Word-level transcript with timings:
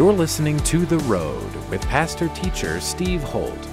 You're 0.00 0.14
listening 0.14 0.56
to 0.60 0.86
The 0.86 0.96
Road 1.00 1.54
with 1.68 1.82
pastor 1.82 2.28
teacher 2.28 2.80
Steve 2.80 3.22
Holt. 3.22 3.68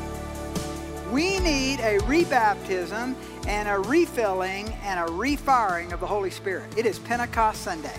We 1.10 1.40
need 1.40 1.80
a 1.80 2.00
rebaptism 2.00 3.16
and 3.48 3.70
a 3.70 3.80
refilling 3.80 4.68
and 4.84 5.00
a 5.00 5.14
refiring 5.14 5.94
of 5.94 6.02
the 6.02 6.06
Holy 6.06 6.30
Spirit. 6.30 6.78
It 6.78 6.86
is 6.86 7.00
Pentecost 7.00 7.62
Sunday. 7.62 7.98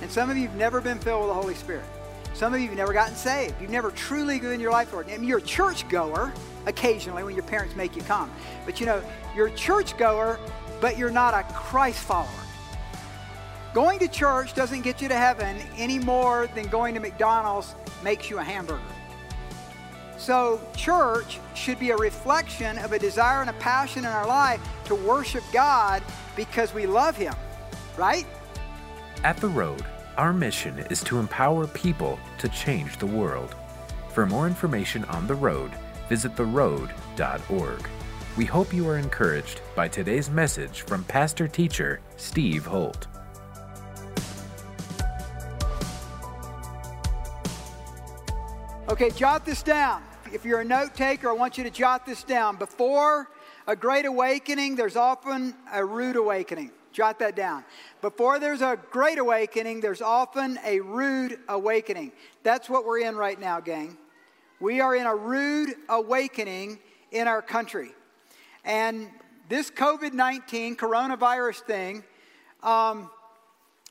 And 0.00 0.10
some 0.10 0.30
of 0.30 0.38
you 0.38 0.48
have 0.48 0.56
never 0.56 0.80
been 0.80 0.98
filled 0.98 1.20
with 1.20 1.28
the 1.28 1.34
Holy 1.34 1.54
Spirit. 1.54 1.84
Some 2.32 2.54
of 2.54 2.60
you 2.60 2.68
have 2.68 2.78
never 2.78 2.94
gotten 2.94 3.14
saved. 3.14 3.60
You've 3.60 3.68
never 3.68 3.90
truly 3.90 4.38
given 4.38 4.58
your 4.58 4.72
life 4.72 4.88
to 4.88 4.94
Lord. 4.94 5.10
I 5.10 5.18
mean, 5.18 5.28
you're 5.28 5.36
a 5.36 5.42
church 5.42 5.86
goer 5.90 6.32
occasionally 6.64 7.24
when 7.24 7.34
your 7.34 7.44
parents 7.44 7.76
make 7.76 7.94
you 7.94 8.00
come. 8.04 8.30
But 8.64 8.80
you 8.80 8.86
know, 8.86 9.02
you're 9.36 9.48
a 9.48 9.54
church 9.54 9.98
goer, 9.98 10.40
but 10.80 10.96
you're 10.96 11.10
not 11.10 11.34
a 11.34 11.42
Christ 11.52 12.04
follower. 12.04 12.47
Going 13.78 14.00
to 14.00 14.08
church 14.08 14.54
doesn't 14.54 14.82
get 14.82 15.00
you 15.00 15.06
to 15.06 15.14
heaven 15.14 15.56
any 15.76 16.00
more 16.00 16.48
than 16.56 16.66
going 16.66 16.94
to 16.94 17.00
McDonald's 17.00 17.76
makes 18.02 18.28
you 18.28 18.40
a 18.40 18.42
hamburger. 18.42 18.82
So, 20.16 20.60
church 20.76 21.38
should 21.54 21.78
be 21.78 21.90
a 21.90 21.96
reflection 21.96 22.76
of 22.78 22.90
a 22.90 22.98
desire 22.98 23.40
and 23.40 23.50
a 23.50 23.52
passion 23.60 24.00
in 24.00 24.10
our 24.10 24.26
life 24.26 24.60
to 24.86 24.96
worship 24.96 25.44
God 25.52 26.02
because 26.34 26.74
we 26.74 26.86
love 26.86 27.16
Him, 27.16 27.32
right? 27.96 28.26
At 29.22 29.36
The 29.36 29.46
Road, 29.46 29.84
our 30.16 30.32
mission 30.32 30.80
is 30.90 31.04
to 31.04 31.20
empower 31.20 31.68
people 31.68 32.18
to 32.38 32.48
change 32.48 32.98
the 32.98 33.06
world. 33.06 33.54
For 34.08 34.26
more 34.26 34.48
information 34.48 35.04
on 35.04 35.28
The 35.28 35.36
Road, 35.36 35.70
visit 36.08 36.34
theroad.org. 36.34 37.88
We 38.36 38.44
hope 38.44 38.74
you 38.74 38.88
are 38.88 38.98
encouraged 38.98 39.60
by 39.76 39.86
today's 39.86 40.30
message 40.30 40.80
from 40.80 41.04
pastor 41.04 41.46
teacher 41.46 42.00
Steve 42.16 42.66
Holt. 42.66 43.06
Okay, 48.88 49.10
jot 49.10 49.44
this 49.44 49.62
down. 49.62 50.02
If 50.32 50.46
you're 50.46 50.60
a 50.60 50.64
note 50.64 50.94
taker, 50.94 51.28
I 51.28 51.34
want 51.34 51.58
you 51.58 51.64
to 51.64 51.70
jot 51.70 52.06
this 52.06 52.22
down. 52.22 52.56
Before 52.56 53.28
a 53.66 53.76
great 53.76 54.06
awakening, 54.06 54.76
there's 54.76 54.96
often 54.96 55.54
a 55.70 55.84
rude 55.84 56.16
awakening. 56.16 56.70
Jot 56.90 57.18
that 57.18 57.36
down. 57.36 57.64
Before 58.00 58.38
there's 58.38 58.62
a 58.62 58.78
great 58.90 59.18
awakening, 59.18 59.82
there's 59.82 60.00
often 60.00 60.58
a 60.64 60.80
rude 60.80 61.38
awakening. 61.50 62.12
That's 62.44 62.70
what 62.70 62.86
we're 62.86 63.00
in 63.00 63.14
right 63.14 63.38
now, 63.38 63.60
gang. 63.60 63.98
We 64.58 64.80
are 64.80 64.96
in 64.96 65.04
a 65.04 65.14
rude 65.14 65.74
awakening 65.90 66.78
in 67.10 67.28
our 67.28 67.42
country. 67.42 67.90
And 68.64 69.10
this 69.50 69.70
COVID 69.70 70.14
19 70.14 70.76
coronavirus 70.76 71.60
thing, 71.60 72.04
um, 72.62 73.10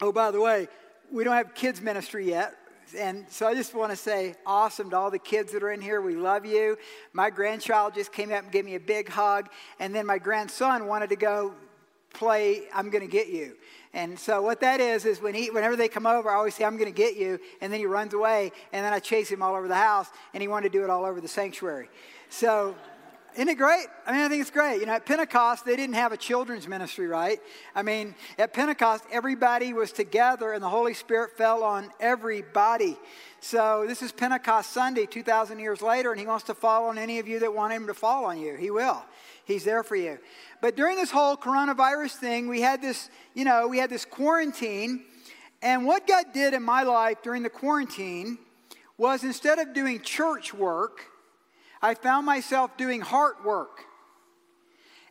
oh, 0.02 0.12
by 0.12 0.32
the 0.32 0.42
way, 0.42 0.68
we 1.12 1.24
don't 1.24 1.36
have 1.36 1.54
kids' 1.54 1.82
ministry 1.82 2.28
yet. 2.28 2.56
And 2.96 3.26
so 3.30 3.48
I 3.48 3.56
just 3.56 3.74
want 3.74 3.92
to 3.92 3.98
say, 3.98 4.36
awesome 4.46 4.90
to 4.92 4.98
all 4.98 5.12
the 5.12 5.20
kids 5.20 5.52
that 5.54 5.64
are 5.64 5.72
in 5.72 5.82
here. 5.82 6.02
We 6.02 6.16
love 6.16 6.46
you. 6.46 6.78
My 7.14 7.30
grandchild 7.30 7.96
just 7.96 8.14
came 8.14 8.32
up 8.32 8.44
and 8.44 8.52
gave 8.52 8.66
me 8.66 8.76
a 8.76 8.80
big 8.80 9.10
hug. 9.10 9.50
And 9.80 9.94
then 9.94 10.06
my 10.06 10.18
grandson 10.18 10.88
wanted 10.88 11.10
to 11.10 11.16
go 11.16 11.54
play 12.14 12.64
I'm 12.74 12.90
going 12.90 13.06
to 13.06 13.12
get 13.12 13.28
you. 13.28 13.56
And 13.94 14.18
so 14.18 14.42
what 14.42 14.60
that 14.62 14.80
is 14.80 15.06
is 15.06 15.22
when 15.22 15.34
he, 15.34 15.50
whenever 15.50 15.76
they 15.76 15.88
come 15.88 16.06
over, 16.06 16.30
I 16.30 16.36
always 16.36 16.56
say 16.56 16.66
I'm 16.66 16.78
going 16.78 16.92
to 16.92 16.96
get 16.96 17.16
you, 17.16 17.40
and 17.62 17.72
then 17.72 17.80
he 17.80 17.86
runs 17.86 18.14
away, 18.14 18.52
and 18.74 18.86
then 18.86 18.94
I 18.94 19.00
chase 19.00 19.30
him 19.30 19.42
all 19.42 19.56
over 19.56 19.68
the 19.68 19.76
house, 19.76 20.08
and 20.34 20.42
he 20.42 20.48
wanted 20.48 20.72
to 20.72 20.78
do 20.78 20.84
it 20.84 20.90
all 20.90 21.06
over 21.06 21.22
the 21.22 21.28
sanctuary. 21.28 21.90
So 22.30 22.76
isn't 23.36 23.50
it 23.50 23.56
great? 23.56 23.86
I 24.06 24.12
mean, 24.12 24.22
I 24.22 24.30
think 24.30 24.42
it's 24.42 24.52
great. 24.52 24.80
You 24.80 24.88
know, 24.88 24.94
at 24.94 25.06
Pentecost, 25.06 25.66
they 25.66 25.76
didn't 25.76 25.96
have 25.96 26.12
a 26.12 26.18
children's 26.18 26.68
ministry, 26.68 27.08
right? 27.08 27.40
I 27.76 27.84
mean, 27.84 28.16
at 28.38 28.54
Pentecost, 28.54 29.04
everybody 29.12 29.74
was 29.74 29.92
together 29.92 30.54
and 30.54 30.64
the 30.64 30.70
Holy 30.70 30.94
Spirit 30.94 31.38
fell 31.38 31.64
on 31.64 31.92
everybody. 32.00 32.98
So 33.40 33.86
this 33.88 34.02
is 34.02 34.12
Pentecost 34.12 34.72
Sunday, 34.72 35.06
2,000 35.06 35.60
years 35.60 35.82
later, 35.82 36.12
and 36.12 36.20
He 36.20 36.26
wants 36.26 36.46
to 36.46 36.56
fall 36.56 36.86
on 36.86 36.98
any 36.98 37.20
of 37.20 37.28
you 37.28 37.40
that 37.40 37.54
want 37.54 37.74
Him 37.74 37.88
to 37.88 37.94
fall 37.94 38.26
on 38.26 38.40
you. 38.40 38.56
He 38.56 38.72
will. 38.72 39.04
He's 39.46 39.64
there 39.64 39.84
for 39.84 39.96
you. 39.96 40.18
But 40.60 40.76
during 40.76 40.98
this 40.98 41.12
whole 41.12 41.38
coronavirus 41.38 42.16
thing, 42.16 42.48
we 42.48 42.62
had 42.62 42.82
this, 42.82 43.10
you 43.34 43.46
know, 43.46 43.68
we 43.68 43.78
had 43.78 43.90
this 43.90 44.04
quarantine. 44.04 45.06
And 45.62 45.86
what 45.86 46.08
God 46.08 46.26
did 46.34 46.54
in 46.54 46.64
my 46.64 46.84
life 46.84 47.22
during 47.24 47.44
the 47.44 47.50
quarantine 47.50 48.40
was 48.98 49.24
instead 49.24 49.60
of 49.60 49.74
doing 49.74 50.02
church 50.02 50.54
work, 50.54 51.06
I 51.82 51.94
found 51.94 52.26
myself 52.26 52.76
doing 52.78 53.02
heart 53.02 53.44
work. 53.46 53.82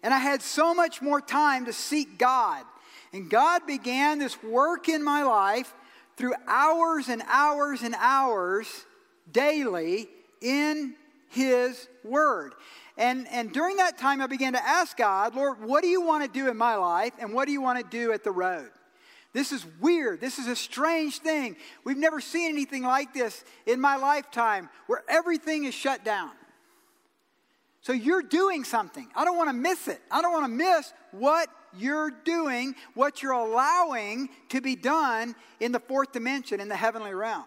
And 0.03 0.13
I 0.13 0.19
had 0.19 0.43
so 0.43 0.75
much 0.75 1.03
more 1.03 1.21
time 1.21 1.67
to 1.67 1.73
seek 1.73 2.19
God. 2.19 2.65
And 3.13 3.31
God 3.31 3.67
began 3.67 4.19
this 4.19 4.43
work 4.43 4.89
in 4.89 5.03
my 5.03 5.23
life 5.23 5.73
through 6.17 6.35
hours 6.47 7.09
and 7.09 7.23
hours 7.27 7.83
and 7.83 7.95
hours 7.99 8.67
daily 9.33 10.09
in 10.41 10.95
His 11.29 11.89
Word. 12.05 12.53
And, 12.99 13.27
and 13.31 13.53
during 13.53 13.77
that 13.77 13.99
time, 13.99 14.23
I 14.23 14.27
began 14.27 14.55
to 14.55 14.67
ask 14.67 14.97
God, 14.97 15.35
Lord, 15.35 15.63
what 15.63 15.83
do 15.83 15.89
you 15.89 16.01
want 16.01 16.25
to 16.25 16.31
do 16.31 16.49
in 16.51 16.57
my 16.57 16.77
life? 16.77 17.13
And 17.19 17.35
what 17.35 17.47
do 17.47 17.53
you 17.53 17.61
want 17.61 17.79
to 17.79 17.85
do 17.85 18.13
at 18.13 18.25
the 18.25 18.31
road? 18.31 18.71
This 19.33 19.53
is 19.53 19.67
weird. 19.81 20.21
This 20.21 20.39
is 20.39 20.47
a 20.47 20.57
strange 20.57 21.19
thing. 21.19 21.57
We've 21.85 21.99
never 21.99 22.23
seen 22.23 22.49
anything 22.49 22.83
like 22.83 23.13
this 23.13 23.45
in 23.67 23.81
my 23.81 23.97
lifetime 23.97 24.71
where 24.87 25.03
everything 25.09 25.65
is 25.65 25.75
shut 25.75 26.05
down. 26.05 26.31
So 27.87 27.93
you're 27.93 28.21
doing 28.21 28.65
something. 28.65 29.07
I 29.15 29.25
don't 29.25 29.37
want 29.37 29.49
to 29.49 29.53
miss 29.53 29.87
it. 29.87 30.01
I 30.11 30.21
don't 30.21 30.33
want 30.33 30.45
to 30.47 30.51
miss 30.51 30.93
what 31.13 31.49
you're 31.79 32.11
doing, 32.11 32.75
what 32.95 33.23
you're 33.23 33.31
allowing 33.31 34.29
to 34.49 34.61
be 34.61 34.75
done 34.75 35.37
in 35.61 35.71
the 35.71 35.79
fourth 35.79 36.11
dimension, 36.11 36.59
in 36.59 36.69
the 36.69 36.75
heavenly 36.75 37.15
realm. 37.15 37.45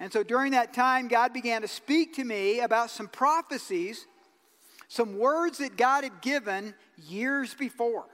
And 0.00 0.12
so 0.12 0.24
during 0.24 0.50
that 0.50 0.74
time, 0.74 1.06
God 1.06 1.32
began 1.32 1.62
to 1.62 1.68
speak 1.68 2.14
to 2.14 2.24
me 2.24 2.58
about 2.58 2.90
some 2.90 3.06
prophecies, 3.06 4.08
some 4.88 5.16
words 5.16 5.58
that 5.58 5.76
God 5.76 6.02
had 6.02 6.20
given 6.20 6.74
years 6.96 7.54
before. 7.54 8.06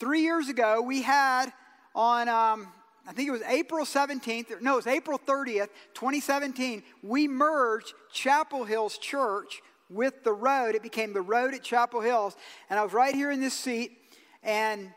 Three 0.00 0.22
years 0.22 0.48
ago, 0.48 0.80
we 0.80 1.02
had 1.02 1.52
on, 1.94 2.30
um, 2.30 2.68
I 3.06 3.12
think 3.12 3.28
it 3.28 3.32
was 3.32 3.42
April 3.42 3.84
17th, 3.84 4.62
no, 4.62 4.72
it 4.72 4.76
was 4.76 4.86
April 4.86 5.18
30th, 5.18 5.68
2017, 5.92 6.82
we 7.02 7.28
merged 7.28 7.92
Chapel 8.10 8.64
Hills 8.64 8.96
Church 8.96 9.60
with 9.92 10.24
the 10.24 10.32
road. 10.32 10.74
It 10.74 10.82
became 10.82 11.12
the 11.12 11.22
road 11.22 11.54
at 11.54 11.62
Chapel 11.62 12.00
Hills. 12.00 12.36
And 12.70 12.78
I 12.78 12.82
was 12.82 12.92
right 12.92 13.14
here 13.14 13.30
in 13.30 13.40
this 13.40 13.54
seat, 13.54 13.98
and 14.42 14.90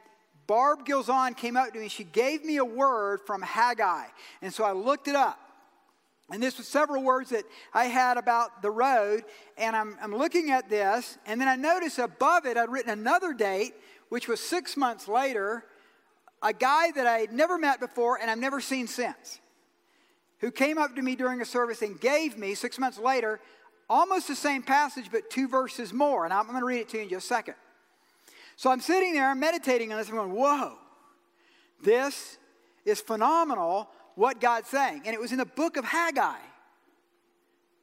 Barb 0.47 0.85
Gilzon 0.85 1.35
came 1.35 1.57
up 1.57 1.73
to 1.73 1.79
me. 1.79 1.87
She 1.87 2.03
gave 2.03 2.43
me 2.43 2.57
a 2.57 2.65
word 2.65 3.21
from 3.25 3.41
Haggai. 3.41 4.05
And 4.41 4.53
so 4.53 4.63
I 4.63 4.71
looked 4.71 5.07
it 5.07 5.15
up. 5.15 5.39
And 6.31 6.41
this 6.41 6.57
was 6.57 6.67
several 6.67 7.03
words 7.03 7.29
that 7.29 7.43
I 7.73 7.85
had 7.85 8.17
about 8.17 8.61
the 8.61 8.71
road. 8.71 9.23
And 9.57 9.75
I'm, 9.75 9.97
I'm 10.01 10.15
looking 10.15 10.51
at 10.51 10.69
this, 10.69 11.17
and 11.25 11.39
then 11.39 11.47
I 11.47 11.55
noticed 11.55 11.99
above 11.99 12.45
it 12.45 12.57
I'd 12.57 12.69
written 12.69 12.91
another 12.91 13.33
date, 13.33 13.73
which 14.09 14.27
was 14.27 14.39
six 14.39 14.75
months 14.75 15.07
later, 15.07 15.65
a 16.41 16.53
guy 16.53 16.91
that 16.91 17.07
I 17.07 17.19
had 17.19 17.33
never 17.33 17.57
met 17.57 17.79
before 17.79 18.19
and 18.21 18.29
I've 18.29 18.37
never 18.37 18.61
seen 18.61 18.87
since, 18.87 19.39
who 20.39 20.51
came 20.51 20.77
up 20.77 20.95
to 20.95 21.01
me 21.01 21.15
during 21.15 21.41
a 21.41 21.45
service 21.45 21.81
and 21.81 21.99
gave 21.99 22.37
me, 22.37 22.53
six 22.53 22.77
months 22.77 22.99
later, 22.99 23.39
almost 23.89 24.27
the 24.27 24.35
same 24.35 24.63
passage, 24.63 25.09
but 25.11 25.29
two 25.29 25.47
verses 25.47 25.93
more. 25.93 26.25
And 26.25 26.33
I'm 26.33 26.47
going 26.47 26.59
to 26.59 26.65
read 26.65 26.79
it 26.79 26.89
to 26.89 26.97
you 26.97 27.03
in 27.03 27.09
just 27.09 27.25
a 27.25 27.27
second. 27.27 27.55
So 28.55 28.71
I'm 28.71 28.79
sitting 28.79 29.13
there, 29.13 29.33
meditating 29.35 29.91
on 29.91 29.97
this, 29.97 30.09
I'm 30.09 30.15
going, 30.15 30.31
whoa, 30.31 30.73
this 31.83 32.37
is 32.85 33.01
phenomenal 33.01 33.89
what 34.15 34.39
God's 34.39 34.69
saying. 34.69 35.01
And 35.05 35.13
it 35.13 35.19
was 35.19 35.31
in 35.31 35.37
the 35.37 35.45
book 35.45 35.77
of 35.77 35.85
Haggai. 35.85 36.37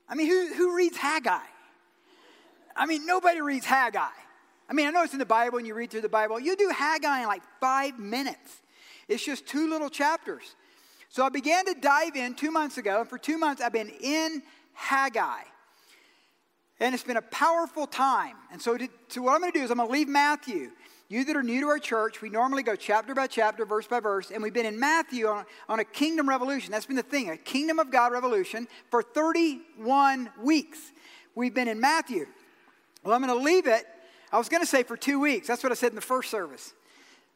I 0.09 0.15
mean, 0.15 0.27
who, 0.27 0.55
who 0.55 0.77
reads 0.77 0.97
Haggai? 0.97 1.39
I 2.75 2.87
mean, 2.87 3.07
nobody 3.07 3.41
reads 3.41 3.67
Haggai. 3.67 4.01
I 4.69 4.73
mean, 4.73 4.87
I 4.87 4.91
know 4.91 5.03
it's 5.03 5.13
in 5.13 5.19
the 5.19 5.27
Bible 5.27 5.59
and 5.59 5.67
you 5.67 5.75
read 5.75 5.91
through 5.91 6.01
the 6.01 6.09
Bible. 6.09 6.41
You 6.41 6.57
do 6.57 6.71
Haggai 6.75 7.21
in 7.21 7.27
like 7.27 7.43
five 7.61 7.99
minutes. 7.99 8.63
It's 9.09 9.25
just 9.25 9.47
two 9.47 9.69
little 9.69 9.91
chapters. 9.91 10.57
So 11.11 11.25
I 11.25 11.29
began 11.29 11.67
to 11.67 11.75
dive 11.75 12.17
in 12.17 12.35
two 12.35 12.51
months 12.51 12.79
ago, 12.79 13.01
and 13.01 13.09
for 13.09 13.19
two 13.19 13.37
months 13.37 13.61
I've 13.61 13.73
been 13.73 13.91
in 14.01 14.43
Haggai. 14.73 15.43
And 16.81 16.95
it's 16.95 17.05
been 17.05 17.17
a 17.17 17.23
powerful 17.23 17.87
time. 17.87 18.37
And 18.51 18.61
so, 18.61 18.77
so 19.09 19.23
what 19.23 19.35
I'm 19.35 19.41
going 19.41 19.53
to 19.53 19.59
do 19.59 19.65
is 19.65 19.71
I'm 19.71 19.77
going 19.77 19.89
to 19.89 19.93
leave 19.93 20.09
Matthew. 20.09 20.71
You 21.09 21.25
that 21.27 21.37
are 21.37 21.43
new 21.43 21.61
to 21.61 21.67
our 21.67 21.79
church, 21.79 22.23
we 22.23 22.31
normally 22.31 22.63
go 22.63 22.75
chapter 22.75 23.15
by 23.15 23.27
chapter, 23.27 23.67
verse 23.67 23.87
by 23.87 24.01
verse, 24.01 24.31
and 24.31 24.43
we've 24.43 24.55
been 24.55 24.65
in 24.65 24.81
Matthew 24.81 25.27
on, 25.27 25.45
on 25.69 25.79
a 25.79 25.85
kingdom 25.85 26.27
revolution. 26.27 26.73
That's 26.73 26.87
been 26.87 26.97
the 26.97 27.03
thing, 27.03 27.29
a 27.29 27.37
kingdom 27.37 27.79
of 27.79 27.91
God 27.91 28.13
revolution 28.13 28.67
for 28.91 29.03
31 29.03 30.31
weeks. 30.41 30.79
We've 31.35 31.53
been 31.53 31.69
in 31.69 31.79
Matthew. 31.81 32.27
Well, 33.05 33.15
I'm 33.15 33.23
going 33.23 33.39
to 33.39 33.45
leave 33.45 33.67
it. 33.67 33.85
I 34.33 34.39
was 34.39 34.49
going 34.49 34.63
to 34.63 34.67
say 34.67 34.85
for 34.85 34.97
two 34.97 35.21
weeks. 35.21 35.49
That's 35.49 35.63
what 35.63 35.71
I 35.71 35.75
said 35.75 35.91
in 35.91 35.97
the 35.97 36.01
first 36.01 36.31
service. 36.31 36.73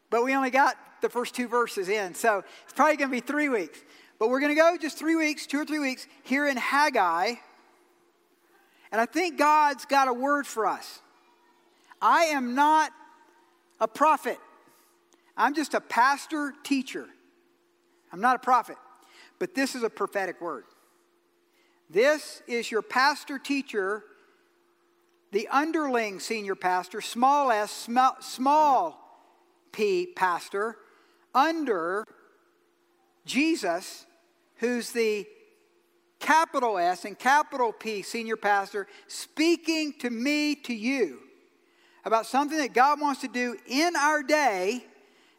But 0.09 0.25
we 0.25 0.35
only 0.35 0.51
got 0.51 0.77
the 1.03 1.11
first 1.11 1.35
two 1.35 1.47
verses 1.47 1.91
in. 1.91 2.15
So 2.15 2.45
it's 2.65 2.73
probably 2.73 2.97
going 2.97 3.11
to 3.11 3.17
be 3.17 3.21
three 3.21 3.51
weeks. 3.51 3.79
But 4.19 4.31
we're 4.31 4.41
going 4.41 4.55
to 4.55 4.61
go 4.61 4.77
just 4.81 4.97
three 4.97 5.17
weeks, 5.17 5.47
two 5.47 5.59
or 5.59 5.67
three 5.67 5.81
weeks, 5.81 6.07
here 6.23 6.49
in 6.49 6.57
Haggai 6.57 7.35
and 8.93 9.01
I 9.01 9.07
think 9.07 9.39
God's 9.39 9.85
got 9.85 10.09
a 10.09 10.13
word 10.13 10.47
for 10.47 10.67
us. 10.67 11.01
I 12.01 12.25
am 12.25 12.55
not 12.55 12.93
a 13.81 13.89
prophet, 13.89 14.39
I'm 15.37 15.55
just 15.55 15.75
a 15.75 15.81
pastor 15.81 16.55
teacher. 16.63 17.07
I'm 18.13 18.21
not 18.21 18.37
a 18.37 18.39
prophet. 18.39 18.77
but 19.39 19.55
this 19.55 19.75
is 19.75 19.83
a 19.83 19.91
prophetic 19.91 20.41
word. 20.41 20.65
This 21.91 22.43
is 22.47 22.71
your 22.71 22.83
pastor 22.83 23.39
teacher, 23.39 24.03
the 25.33 25.47
underling 25.49 26.21
senior 26.21 26.55
pastor, 26.55 27.01
small 27.01 27.51
s, 27.51 27.71
small, 27.71 28.17
small 28.21 29.29
p 29.73 30.07
pastor, 30.07 30.77
under 31.35 32.05
Jesus, 33.25 34.07
who's 34.57 34.91
the 34.93 35.27
capital 36.19 36.79
S 36.79 37.05
and 37.05 37.19
capital 37.19 37.73
P 37.73 38.03
senior 38.03 38.37
pastor, 38.37 38.87
speaking 39.07 39.93
to 40.01 40.11
me, 40.11 40.55
to 40.55 40.75
you, 40.75 41.21
about 42.05 42.27
something 42.27 42.59
that 42.59 42.73
God 42.73 43.01
wants 43.01 43.21
to 43.23 43.29
do 43.29 43.57
in 43.67 43.97
our 43.97 44.23
day 44.23 44.85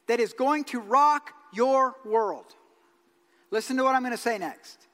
that 0.07 0.19
is 0.19 0.33
going 0.33 0.63
to 0.65 0.79
rock 0.79 1.31
your 1.53 1.95
world. 2.05 2.45
Listen 3.51 3.77
to 3.77 3.83
what 3.83 3.95
I'm 3.95 4.01
going 4.01 4.11
to 4.11 4.17
say 4.17 4.37
next. 4.37 4.87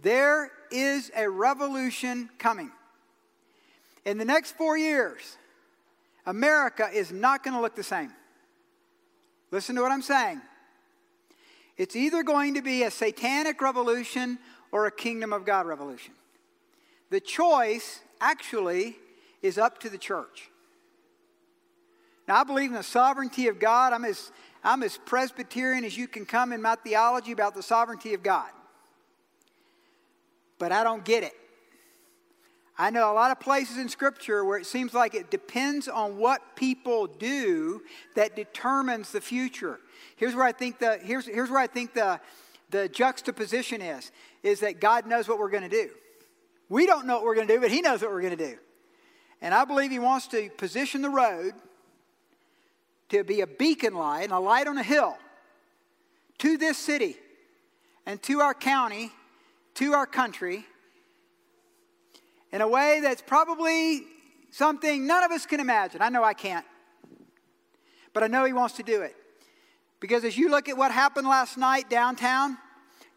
There 0.00 0.50
is 0.70 1.10
a 1.16 1.28
revolution 1.28 2.28
coming. 2.38 2.70
In 4.04 4.18
the 4.18 4.24
next 4.24 4.56
four 4.56 4.76
years, 4.76 5.36
America 6.26 6.88
is 6.92 7.12
not 7.12 7.42
going 7.42 7.54
to 7.54 7.60
look 7.60 7.76
the 7.76 7.82
same. 7.82 8.12
Listen 9.50 9.76
to 9.76 9.82
what 9.82 9.92
I'm 9.92 10.02
saying. 10.02 10.40
It's 11.76 11.96
either 11.96 12.22
going 12.22 12.54
to 12.54 12.62
be 12.62 12.82
a 12.82 12.90
satanic 12.90 13.60
revolution 13.60 14.38
or 14.74 14.86
a 14.86 14.90
kingdom 14.90 15.32
of 15.32 15.46
God 15.46 15.66
revolution. 15.66 16.14
The 17.10 17.20
choice 17.20 18.00
actually 18.20 18.96
is 19.40 19.56
up 19.56 19.78
to 19.78 19.88
the 19.88 19.96
church. 19.96 20.50
Now, 22.26 22.40
I 22.40 22.44
believe 22.44 22.70
in 22.70 22.76
the 22.76 22.82
sovereignty 22.82 23.46
of 23.46 23.60
God. 23.60 23.92
I'm 23.92 24.04
as, 24.04 24.32
I'm 24.64 24.82
as 24.82 24.98
Presbyterian 24.98 25.84
as 25.84 25.96
you 25.96 26.08
can 26.08 26.26
come 26.26 26.52
in 26.52 26.60
my 26.60 26.74
theology 26.74 27.30
about 27.30 27.54
the 27.54 27.62
sovereignty 27.62 28.14
of 28.14 28.24
God. 28.24 28.50
But 30.58 30.72
I 30.72 30.82
don't 30.82 31.04
get 31.04 31.22
it. 31.22 31.34
I 32.76 32.90
know 32.90 33.12
a 33.12 33.14
lot 33.14 33.30
of 33.30 33.38
places 33.38 33.78
in 33.78 33.88
Scripture 33.88 34.44
where 34.44 34.58
it 34.58 34.66
seems 34.66 34.92
like 34.92 35.14
it 35.14 35.30
depends 35.30 35.86
on 35.86 36.16
what 36.16 36.56
people 36.56 37.06
do 37.06 37.82
that 38.16 38.34
determines 38.34 39.12
the 39.12 39.20
future. 39.20 39.78
Here's 40.16 40.34
where 40.34 40.44
I 40.44 40.50
think 40.50 40.80
the, 40.80 40.98
here's, 41.00 41.26
here's 41.26 41.50
where 41.50 41.60
I 41.60 41.68
think 41.68 41.94
the, 41.94 42.18
the 42.70 42.88
juxtaposition 42.88 43.80
is, 43.80 44.10
is 44.44 44.60
that 44.60 44.78
God 44.78 45.06
knows 45.06 45.26
what 45.26 45.38
we're 45.38 45.50
going 45.50 45.68
to 45.68 45.68
do. 45.68 45.90
We 46.68 46.86
don't 46.86 47.06
know 47.06 47.14
what 47.14 47.24
we're 47.24 47.34
going 47.34 47.48
to 47.48 47.54
do, 47.54 47.60
but 47.60 47.70
He 47.70 47.80
knows 47.80 48.02
what 48.02 48.10
we're 48.12 48.20
going 48.20 48.36
to 48.36 48.50
do. 48.50 48.56
And 49.40 49.52
I 49.52 49.64
believe 49.64 49.90
He 49.90 49.98
wants 49.98 50.28
to 50.28 50.50
position 50.50 51.02
the 51.02 51.10
road 51.10 51.54
to 53.08 53.24
be 53.24 53.40
a 53.40 53.46
beacon 53.46 53.94
light 53.94 54.24
and 54.24 54.32
a 54.32 54.38
light 54.38 54.68
on 54.68 54.78
a 54.78 54.82
hill 54.82 55.16
to 56.38 56.56
this 56.56 56.78
city 56.78 57.16
and 58.06 58.22
to 58.22 58.40
our 58.40 58.54
county, 58.54 59.10
to 59.74 59.94
our 59.94 60.06
country, 60.06 60.66
in 62.52 62.60
a 62.60 62.68
way 62.68 63.00
that's 63.02 63.22
probably 63.22 64.02
something 64.50 65.06
none 65.06 65.24
of 65.24 65.30
us 65.32 65.46
can 65.46 65.58
imagine. 65.58 66.02
I 66.02 66.10
know 66.10 66.22
I 66.22 66.34
can't. 66.34 66.66
But 68.12 68.22
I 68.22 68.26
know 68.26 68.44
He 68.44 68.52
wants 68.52 68.76
to 68.76 68.82
do 68.82 69.00
it. 69.00 69.16
Because 70.00 70.22
as 70.24 70.36
you 70.36 70.50
look 70.50 70.68
at 70.68 70.76
what 70.76 70.92
happened 70.92 71.26
last 71.26 71.56
night 71.56 71.88
downtown, 71.88 72.58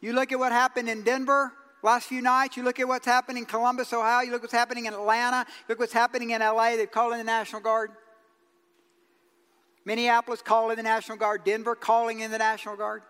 you 0.01 0.13
look 0.13 0.31
at 0.31 0.39
what 0.39 0.51
happened 0.51 0.89
in 0.89 1.03
Denver 1.03 1.53
last 1.83 2.07
few 2.07 2.21
nights, 2.21 2.57
you 2.57 2.63
look 2.63 2.79
at 2.79 2.87
what's 2.87 3.05
happening 3.05 3.43
in 3.43 3.45
Columbus, 3.45 3.93
Ohio, 3.93 4.21
you 4.25 4.31
look 4.31 4.41
what's 4.41 4.53
happening 4.53 4.85
in 4.85 4.93
Atlanta, 4.93 5.45
look 5.69 5.79
what's 5.79 5.93
happening 5.93 6.31
in 6.31 6.41
LA, 6.41 6.75
they've 6.75 6.91
called 6.91 7.13
in 7.13 7.19
the 7.19 7.23
National 7.23 7.61
Guard. 7.61 7.91
Minneapolis 9.85 10.41
calling 10.41 10.75
the 10.75 10.83
National 10.83 11.17
Guard, 11.17 11.45
Denver 11.45 11.75
calling 11.75 12.19
in 12.19 12.29
the 12.29 12.37
National 12.37 12.75
Guard. 12.75 13.03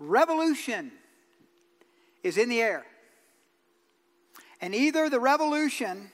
Revolution 0.00 0.90
is 2.24 2.36
in 2.36 2.48
the 2.48 2.60
air. 2.60 2.84
And 4.60 4.74
either 4.74 5.08
the 5.08 5.20
revolution 5.20 6.10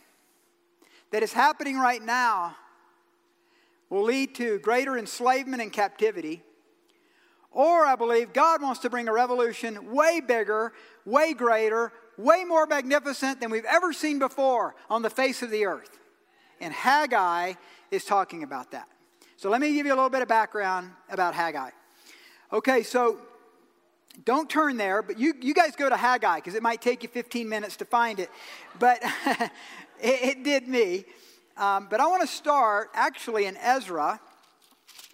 that 1.10 1.22
is 1.22 1.32
happening 1.32 1.78
right 1.78 2.02
now 2.02 2.56
will 3.88 4.02
lead 4.02 4.34
to 4.34 4.58
greater 4.58 4.98
enslavement 4.98 5.62
and 5.62 5.72
captivity, 5.72 6.42
or 7.52 7.84
I 7.84 7.96
believe 7.96 8.32
God 8.32 8.62
wants 8.62 8.80
to 8.80 8.90
bring 8.90 9.08
a 9.08 9.12
revolution 9.12 9.92
way 9.92 10.20
bigger, 10.20 10.72
way 11.04 11.34
greater, 11.34 11.92
way 12.16 12.44
more 12.44 12.66
magnificent 12.66 13.40
than 13.40 13.50
we've 13.50 13.64
ever 13.64 13.92
seen 13.92 14.18
before 14.18 14.74
on 14.88 15.02
the 15.02 15.10
face 15.10 15.42
of 15.42 15.50
the 15.50 15.66
earth. 15.66 15.98
And 16.60 16.72
Haggai 16.72 17.54
is 17.90 18.04
talking 18.04 18.42
about 18.42 18.70
that. 18.72 18.88
So 19.36 19.48
let 19.48 19.60
me 19.60 19.72
give 19.72 19.86
you 19.86 19.92
a 19.92 19.96
little 19.96 20.10
bit 20.10 20.22
of 20.22 20.28
background 20.28 20.90
about 21.08 21.34
Haggai. 21.34 21.70
Okay, 22.52 22.82
so 22.82 23.18
don't 24.24 24.50
turn 24.50 24.76
there, 24.76 25.02
but 25.02 25.18
you, 25.18 25.34
you 25.40 25.54
guys 25.54 25.74
go 25.76 25.88
to 25.88 25.96
Haggai 25.96 26.36
because 26.36 26.54
it 26.54 26.62
might 26.62 26.82
take 26.82 27.02
you 27.02 27.08
15 27.08 27.48
minutes 27.48 27.76
to 27.78 27.84
find 27.84 28.20
it. 28.20 28.30
But 28.78 29.02
it, 29.26 29.50
it, 30.02 30.44
did 30.44 30.68
me. 30.68 31.04
Um, 31.56 31.88
but 31.90 32.00
I 32.00 32.06
want 32.06 32.22
to 32.22 32.28
start 32.28 32.90
actually 32.92 33.46
in 33.46 33.56
Ezra. 33.56 34.20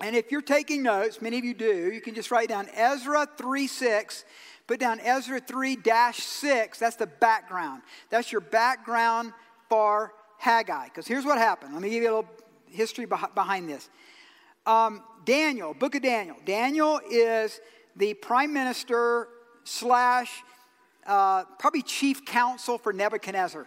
And 0.01 0.15
if 0.15 0.31
you're 0.31 0.43
taking 0.43 0.83
notes, 0.83 1.23
many 1.23 1.39
of 1.39 1.45
you 1.45 1.55
do, 1.55 1.91
you 1.91 2.01
can 2.01 2.15
just 2.15 2.31
write 2.31 2.49
down 2.49 2.69
Ezra 2.75 3.27
3 3.37 3.67
6. 3.67 4.25
Put 4.67 4.81
down 4.81 5.01
Ezra 5.01 5.41
3 5.41 5.79
6. 6.13 6.79
That's 6.79 6.97
the 6.97 7.07
background. 7.07 7.83
That's 8.11 8.31
your 8.31 8.41
background 8.41 9.33
for 9.69 10.13
Haggai. 10.39 10.87
Because 10.87 11.07
here's 11.07 11.25
what 11.25 11.39
happened. 11.39 11.73
Let 11.73 11.83
me 11.83 11.91
give 11.91 12.03
you 12.03 12.11
a 12.11 12.17
little 12.17 12.31
history 12.69 13.07
behind 13.07 13.69
this. 13.69 13.89
Um, 14.67 15.03
Daniel, 15.25 15.75
book 15.75 15.95
of 15.95 16.03
Daniel. 16.03 16.37
Daniel 16.45 17.01
is 17.11 17.61
the 17.95 18.15
prime 18.15 18.53
minister 18.53 19.29
slash 19.65 20.43
uh, 21.07 21.45
probably 21.59 21.83
chief 21.83 22.25
counsel 22.25 22.77
for 22.77 22.93
Nebuchadnezzar. 22.93 23.67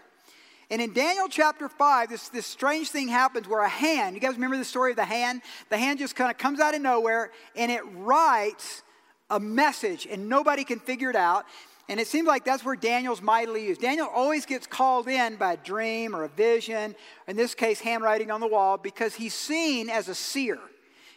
And 0.72 0.82
in 0.82 0.94
Daniel 0.94 1.28
chapter 1.28 1.68
5, 1.68 2.10
this, 2.10 2.30
this 2.30 2.46
strange 2.46 2.90
thing 2.90 3.08
happens 3.08 3.48
where 3.48 3.62
a 3.62 3.70
hand, 3.70 4.16
you 4.16 4.22
guys 4.22 4.36
remember 4.36 4.58
the 4.58 4.66
story 4.66 4.92
of 4.92 4.98
the 4.98 5.06
hand? 5.06 5.42
The 5.70 5.78
hand 5.78 5.98
just 5.98 6.16
kind 6.16 6.30
of 6.30 6.38
comes 6.38 6.60
out 6.60 6.76
of 6.76 6.82
nowhere 6.82 7.32
and 7.56 7.72
it 7.72 7.82
writes 7.96 8.84
a 9.32 9.40
message 9.40 10.08
and 10.10 10.30
nobody 10.30 10.64
can 10.64 10.80
figure 10.80 11.10
it 11.10 11.16
out. 11.16 11.46
And 11.88 12.00
it 12.00 12.06
seems 12.06 12.28
like 12.28 12.46
that's 12.46 12.64
where 12.64 12.76
Daniel's 12.76 13.20
mightily 13.20 13.66
used. 13.66 13.82
Daniel 13.82 14.08
always 14.14 14.46
gets 14.46 14.68
called 14.68 15.08
in 15.08 15.38
by 15.38 15.54
a 15.54 15.58
dream 15.58 16.16
or 16.16 16.24
a 16.24 16.30
vision, 16.30 16.96
in 17.28 17.36
this 17.36 17.56
case, 17.56 17.80
handwriting 17.80 18.30
on 18.30 18.42
the 18.42 18.48
wall, 18.48 18.78
because 18.78 19.16
he's 19.16 19.34
seen 19.34 19.90
as 19.90 20.08
a 20.08 20.14
seer. 20.14 20.60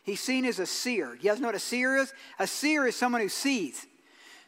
He's 0.02 0.20
seen 0.20 0.46
as 0.46 0.58
a 0.58 0.66
seer. 0.66 1.14
You 1.20 1.28
guys 1.28 1.40
know 1.40 1.48
what 1.48 1.54
a 1.54 1.58
seer 1.58 1.98
is? 1.98 2.14
A 2.38 2.46
seer 2.46 2.86
is 2.86 2.96
someone 2.96 3.20
who 3.20 3.28
sees. 3.28 3.86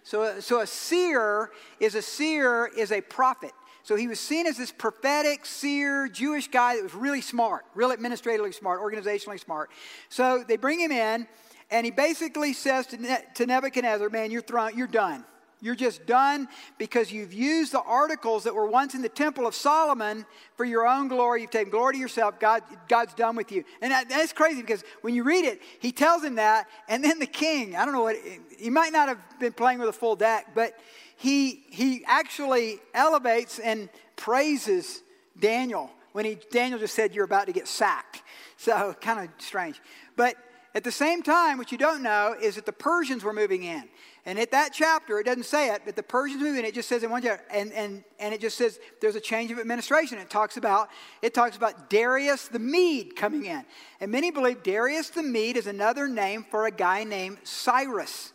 So, 0.02 0.40
so 0.40 0.60
a 0.60 0.66
seer 0.66 1.50
is 1.78 1.94
a 1.94 2.02
seer 2.02 2.70
is 2.74 2.90
a 2.90 3.02
prophet. 3.02 3.52
So 3.84 3.96
he 3.96 4.08
was 4.08 4.18
seen 4.18 4.46
as 4.46 4.56
this 4.56 4.72
prophetic 4.72 5.44
seer 5.44 6.08
Jewish 6.08 6.48
guy 6.48 6.76
that 6.76 6.82
was 6.82 6.94
really 6.94 7.20
smart, 7.20 7.66
real 7.74 7.92
administratively 7.92 8.52
smart, 8.52 8.80
organizationally 8.80 9.38
smart. 9.38 9.70
So 10.08 10.42
they 10.46 10.56
bring 10.56 10.80
him 10.80 10.90
in, 10.90 11.28
and 11.70 11.84
he 11.84 11.90
basically 11.90 12.54
says 12.54 12.86
to, 12.88 12.96
ne- 12.96 13.24
to 13.34 13.46
Nebuchadnezzar, 13.46 14.08
"Man, 14.08 14.30
you're 14.30 14.42
thrown, 14.42 14.76
you're 14.76 14.86
done. 14.86 15.24
You're 15.60 15.74
just 15.74 16.04
done 16.04 16.48
because 16.76 17.10
you've 17.10 17.32
used 17.32 17.72
the 17.72 17.80
articles 17.80 18.44
that 18.44 18.54
were 18.54 18.66
once 18.66 18.94
in 18.94 19.00
the 19.00 19.08
temple 19.08 19.46
of 19.46 19.54
Solomon 19.54 20.26
for 20.56 20.64
your 20.66 20.86
own 20.86 21.08
glory. 21.08 21.40
You've 21.40 21.50
taken 21.50 21.70
glory 21.70 21.94
to 21.94 21.98
yourself. 21.98 22.38
God, 22.38 22.62
God's 22.86 23.14
done 23.14 23.34
with 23.34 23.50
you. 23.50 23.64
And 23.80 23.90
that, 23.90 24.10
that's 24.10 24.34
crazy 24.34 24.60
because 24.60 24.84
when 25.00 25.14
you 25.14 25.24
read 25.24 25.46
it, 25.46 25.62
he 25.80 25.90
tells 25.90 26.22
him 26.22 26.34
that. 26.34 26.68
And 26.86 27.02
then 27.02 27.18
the 27.18 27.26
king, 27.26 27.76
I 27.76 27.86
don't 27.86 27.94
know 27.94 28.02
what, 28.02 28.16
he 28.58 28.68
might 28.68 28.92
not 28.92 29.08
have 29.08 29.18
been 29.40 29.54
playing 29.54 29.78
with 29.78 29.88
a 29.88 29.92
full 29.92 30.16
deck, 30.16 30.48
but 30.54 30.74
he, 31.16 31.64
he 31.70 32.04
actually 32.06 32.80
elevates 32.92 33.58
and 33.58 33.88
praises 34.16 35.02
Daniel 35.38 35.90
when 36.12 36.24
he, 36.24 36.38
Daniel 36.50 36.78
just 36.78 36.94
said, 36.94 37.14
You're 37.14 37.24
about 37.24 37.46
to 37.46 37.52
get 37.52 37.68
sacked. 37.68 38.22
So 38.56 38.94
kind 39.00 39.28
of 39.28 39.42
strange. 39.42 39.80
But 40.16 40.36
at 40.74 40.82
the 40.82 40.92
same 40.92 41.22
time, 41.22 41.58
what 41.58 41.70
you 41.70 41.78
don't 41.78 42.02
know 42.02 42.34
is 42.40 42.56
that 42.56 42.66
the 42.66 42.72
Persians 42.72 43.22
were 43.22 43.32
moving 43.32 43.62
in. 43.62 43.84
And 44.26 44.38
at 44.38 44.50
that 44.50 44.72
chapter, 44.72 45.20
it 45.20 45.24
doesn't 45.24 45.44
say 45.44 45.72
it, 45.72 45.82
but 45.84 45.96
the 45.96 46.02
Persians 46.02 46.42
move 46.42 46.56
in. 46.56 46.64
It 46.64 46.74
just 46.74 46.88
says 46.88 47.02
in 47.02 47.10
one 47.10 47.22
chapter, 47.22 47.44
and, 47.50 47.72
and, 47.72 48.02
and 48.18 48.34
it 48.34 48.40
just 48.40 48.56
says 48.56 48.80
there's 49.00 49.16
a 49.16 49.20
change 49.20 49.50
of 49.52 49.58
administration. 49.58 50.18
It 50.18 50.30
talks 50.30 50.56
about 50.56 50.88
it 51.20 51.34
talks 51.34 51.56
about 51.56 51.90
Darius 51.90 52.48
the 52.48 52.58
Mede 52.58 53.14
coming 53.14 53.44
in, 53.44 53.64
and 54.00 54.10
many 54.10 54.30
believe 54.30 54.62
Darius 54.62 55.10
the 55.10 55.22
Mede 55.22 55.58
is 55.58 55.66
another 55.66 56.08
name 56.08 56.44
for 56.50 56.66
a 56.66 56.70
guy 56.70 57.04
named 57.04 57.38
Cyrus. 57.44 58.32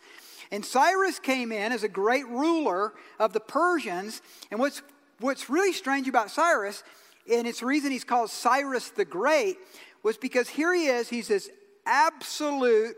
And 0.52 0.66
Cyrus 0.66 1.20
came 1.20 1.52
in 1.52 1.72
as 1.72 1.84
a 1.84 1.90
great 1.90 2.28
ruler 2.28 2.94
of 3.20 3.34
the 3.34 3.40
Persians. 3.40 4.22
And 4.52 4.60
what's 4.60 4.82
what's 5.20 5.50
really 5.50 5.74
strange 5.74 6.08
about 6.08 6.32
Cyrus, 6.32 6.84
and 7.32 7.48
it's 7.48 7.60
the 7.60 7.66
reason 7.66 7.92
he's 7.92 8.04
called 8.04 8.30
Cyrus 8.30 8.90
the 8.90 9.06
Great, 9.06 9.58
was 10.02 10.18
because 10.18 10.50
here 10.50 10.74
he 10.74 10.88
is. 10.88 11.10
He's 11.10 11.28
this 11.28 11.50
absolute 11.86 12.96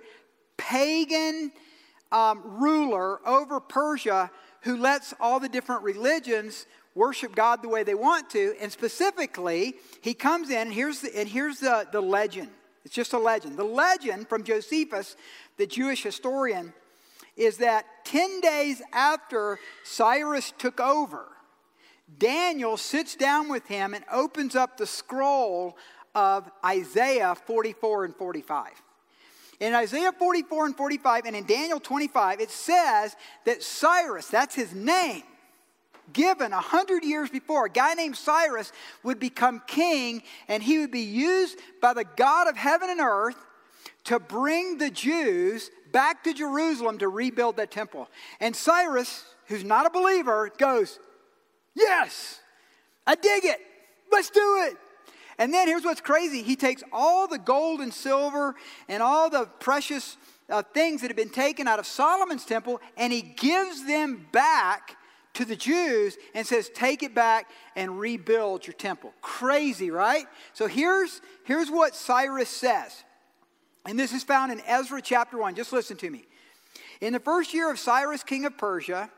pagan 0.58 1.52
um, 2.12 2.42
ruler 2.44 3.28
over 3.28 3.60
Persia 3.60 4.30
who 4.62 4.78
lets 4.78 5.14
all 5.20 5.40
the 5.40 5.50
different 5.50 5.82
religions 5.82 6.68
worship 6.94 7.36
God 7.36 7.62
the 7.62 7.70
way 7.70 7.84
they 7.84 7.96
want 7.96 8.30
to. 8.32 8.54
And 8.62 8.72
specifically, 8.72 9.76
he 10.02 10.14
comes 10.14 10.50
in, 10.50 10.58
and 10.58 10.74
here's 10.74 11.02
the, 11.02 11.18
and 11.18 11.28
here's 11.28 11.60
the, 11.60 11.88
the 11.92 12.02
legend. 12.02 12.50
It's 12.86 12.94
just 12.94 13.14
a 13.14 13.18
legend. 13.18 13.58
The 13.58 13.64
legend 13.64 14.28
from 14.28 14.44
Josephus, 14.44 15.16
the 15.58 15.66
Jewish 15.66 16.04
historian, 16.04 16.74
is 17.36 17.58
that 17.58 17.86
10 18.06 18.42
days 18.42 18.82
after 18.94 19.60
Cyrus 19.84 20.54
took 20.58 20.80
over, 20.80 21.26
Daniel 22.18 22.78
sits 22.78 23.16
down 23.16 23.50
with 23.50 23.66
him 23.68 23.94
and 23.94 24.04
opens 24.12 24.56
up 24.56 24.78
the 24.78 24.86
scroll 24.86 25.78
of 26.14 26.50
Isaiah 26.64 27.36
44 27.36 28.06
and 28.06 28.16
45. 28.16 28.70
In 29.60 29.76
Isaiah 29.76 30.12
44 30.12 30.66
and 30.66 30.76
45 30.76 31.26
and 31.26 31.36
in 31.36 31.46
Daniel 31.46 31.80
25, 31.80 32.42
it 32.42 32.50
says 32.50 33.16
that 33.46 33.62
Cyrus, 33.62 34.28
that's 34.28 34.56
his 34.56 34.74
name, 34.74 35.24
given 36.14 36.52
a 36.52 36.60
hundred 36.60 37.04
years 37.04 37.30
before, 37.30 37.66
a 37.66 37.70
guy 37.70 37.94
named 37.94 38.18
Cyrus 38.18 38.72
would 39.04 39.20
become 39.20 39.62
king 39.68 40.24
and 40.48 40.64
he 40.64 40.80
would 40.80 40.92
be 40.92 41.02
used 41.02 41.60
by 41.82 41.94
the 41.94 42.04
God 42.04 42.48
of 42.48 42.58
heaven 42.58 42.90
and 42.90 43.00
earth 43.00 43.38
to 44.06 44.20
bring 44.20 44.78
the 44.78 44.90
Jews 44.90 45.70
back 45.92 46.24
to 46.24 46.34
Jerusalem 46.34 46.98
to 47.00 47.08
rebuild 47.08 47.58
that 47.58 47.72
temple. 47.72 48.10
And 48.40 48.56
Cyrus, 48.56 49.26
who's 49.46 49.64
not 49.64 49.86
a 49.86 49.90
believer, 49.90 50.52
goes, 50.58 51.00
Yes, 51.74 52.40
I 53.08 53.16
dig 53.16 53.46
it. 53.46 53.60
Let's 54.12 54.30
do 54.30 54.68
it. 54.68 54.78
And 55.38 55.54
then 55.54 55.68
here's 55.68 55.84
what's 55.84 56.02
crazy 56.02 56.44
he 56.44 56.56
takes 56.56 56.84
all 56.92 57.28
the 57.28 57.40
gold 57.40 57.80
and 57.80 57.94
silver 57.94 58.56
and 58.88 59.02
all 59.02 59.30
the 59.30 59.46
precious 59.60 60.18
uh, 60.50 60.62
things 60.62 61.02
that 61.02 61.08
have 61.08 61.18
been 61.18 61.30
taken 61.30 61.68
out 61.68 61.80
of 61.80 61.86
Solomon's 61.86 62.46
temple 62.46 62.82
and 62.98 63.12
he 63.14 63.22
gives 63.22 63.86
them 63.86 64.28
back 64.32 64.98
to 65.34 65.46
the 65.46 65.56
Jews 65.56 66.18
and 66.34 66.46
says, 66.46 66.70
Take 66.70 67.04
it 67.04 67.16
back 67.16 67.50
and 67.76 68.00
rebuild 68.00 68.68
your 68.68 68.74
temple. 68.74 69.14
Crazy, 69.22 69.90
right? 69.90 70.26
So 70.54 70.68
here's, 70.68 71.22
here's 71.46 71.72
what 71.72 71.96
Cyrus 71.96 72.50
says. 72.50 73.04
And 73.86 73.98
this 73.98 74.14
is 74.14 74.24
found 74.24 74.52
in 74.52 74.62
Ezra 74.68 75.02
chapter 75.02 75.38
1. 75.38 75.56
Just 75.56 75.74
listen 75.74 75.98
to 75.98 76.10
me. 76.10 76.26
In 77.00 77.14
the 77.14 77.20
first 77.20 77.54
year 77.54 77.72
of 77.72 77.80
Cyrus, 77.80 78.24
king 78.24 78.46
of 78.46 78.58
Persia, 78.58 79.10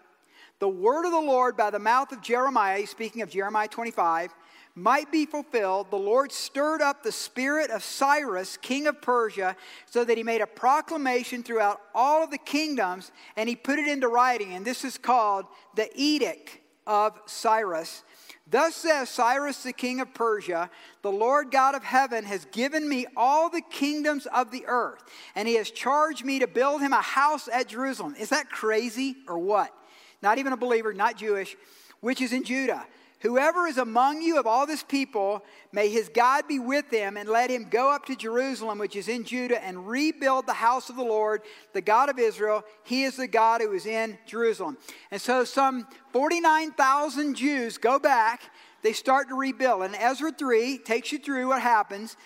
the 0.59 0.69
word 0.69 1.05
of 1.05 1.11
the 1.11 1.19
Lord 1.19 1.57
by 1.57 1.69
the 1.69 1.79
mouth 1.79 2.11
of 2.11 2.21
Jeremiah, 2.21 2.85
speaking 2.87 3.21
of 3.21 3.29
Jeremiah 3.29 3.67
25, 3.67 4.33
might 4.75 5.11
be 5.11 5.25
fulfilled, 5.25 5.91
the 5.91 5.97
Lord 5.97 6.31
stirred 6.31 6.81
up 6.81 7.03
the 7.03 7.11
spirit 7.11 7.69
of 7.69 7.83
Cyrus, 7.83 8.57
king 8.57 8.87
of 8.87 9.01
Persia, 9.01 9.55
so 9.85 10.03
that 10.03 10.17
he 10.17 10.23
made 10.23 10.41
a 10.41 10.47
proclamation 10.47 11.43
throughout 11.43 11.81
all 11.93 12.23
of 12.23 12.31
the 12.31 12.39
kingdoms 12.39 13.11
and 13.35 13.47
he 13.47 13.55
put 13.55 13.77
it 13.77 13.87
into 13.87 14.07
writing. 14.07 14.53
And 14.53 14.65
this 14.65 14.83
is 14.83 14.97
called 14.97 15.45
the 15.75 15.89
Edict 15.95 16.57
of 16.87 17.19
Cyrus. 17.25 18.03
Thus 18.45 18.75
says 18.75 19.09
Cyrus, 19.09 19.63
the 19.63 19.73
king 19.73 20.01
of 20.01 20.13
Persia, 20.13 20.69
the 21.01 21.11
Lord 21.11 21.49
God 21.49 21.75
of 21.75 21.83
heaven 21.83 22.25
has 22.25 22.45
given 22.45 22.87
me 22.87 23.05
all 23.15 23.49
the 23.49 23.61
kingdoms 23.61 24.25
of 24.25 24.51
the 24.51 24.65
earth, 24.67 25.01
and 25.33 25.47
he 25.47 25.55
has 25.55 25.71
charged 25.71 26.25
me 26.25 26.39
to 26.39 26.47
build 26.47 26.81
him 26.81 26.91
a 26.91 27.01
house 27.01 27.47
at 27.47 27.69
Jerusalem. 27.69 28.15
Is 28.19 28.29
that 28.29 28.49
crazy 28.49 29.15
or 29.27 29.39
what? 29.39 29.73
Not 30.21 30.37
even 30.37 30.51
a 30.51 30.57
believer, 30.57 30.93
not 30.93 31.17
Jewish, 31.17 31.55
which 32.01 32.21
is 32.21 32.33
in 32.33 32.43
Judah. 32.43 32.85
Whoever 33.23 33.67
is 33.67 33.77
among 33.77 34.21
you 34.21 34.37
of 34.37 34.45
all 34.45 34.65
this 34.65 34.83
people, 34.83 35.45
may 35.71 35.87
his 35.87 36.09
God 36.09 36.45
be 36.45 36.59
with 36.59 36.91
him, 36.91 37.15
and 37.15 37.29
let 37.29 37.49
him 37.49 37.67
go 37.69 37.89
up 37.89 38.05
to 38.07 38.17
Jerusalem, 38.17 38.79
which 38.79 38.97
is 38.97 39.07
in 39.07 39.23
Judah, 39.23 39.63
and 39.63 39.87
rebuild 39.87 40.45
the 40.45 40.53
house 40.53 40.89
of 40.89 40.97
the 40.97 41.03
Lord, 41.03 41.41
the 41.71 41.79
God 41.79 42.09
of 42.09 42.19
Israel. 42.19 42.65
He 42.83 43.03
is 43.03 43.15
the 43.15 43.27
God 43.27 43.61
who 43.61 43.71
is 43.71 43.85
in 43.85 44.17
Jerusalem. 44.25 44.77
And 45.09 45.21
so 45.21 45.45
some 45.45 45.87
49,000 46.11 47.35
Jews 47.35 47.77
go 47.77 47.97
back. 47.97 48.41
They 48.81 48.91
start 48.91 49.29
to 49.29 49.35
rebuild. 49.35 49.83
And 49.83 49.95
Ezra 49.95 50.33
3 50.33 50.79
takes 50.79 51.13
you 51.13 51.17
through 51.17 51.47
what 51.47 51.61
happens. 51.61 52.17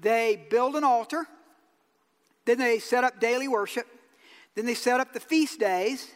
They 0.00 0.46
build 0.50 0.76
an 0.76 0.84
altar, 0.84 1.26
then 2.44 2.58
they 2.58 2.78
set 2.78 3.02
up 3.02 3.18
daily 3.18 3.48
worship, 3.48 3.86
then 4.54 4.66
they 4.66 4.74
set 4.74 5.00
up 5.00 5.12
the 5.12 5.20
feast 5.20 5.58
days, 5.58 6.12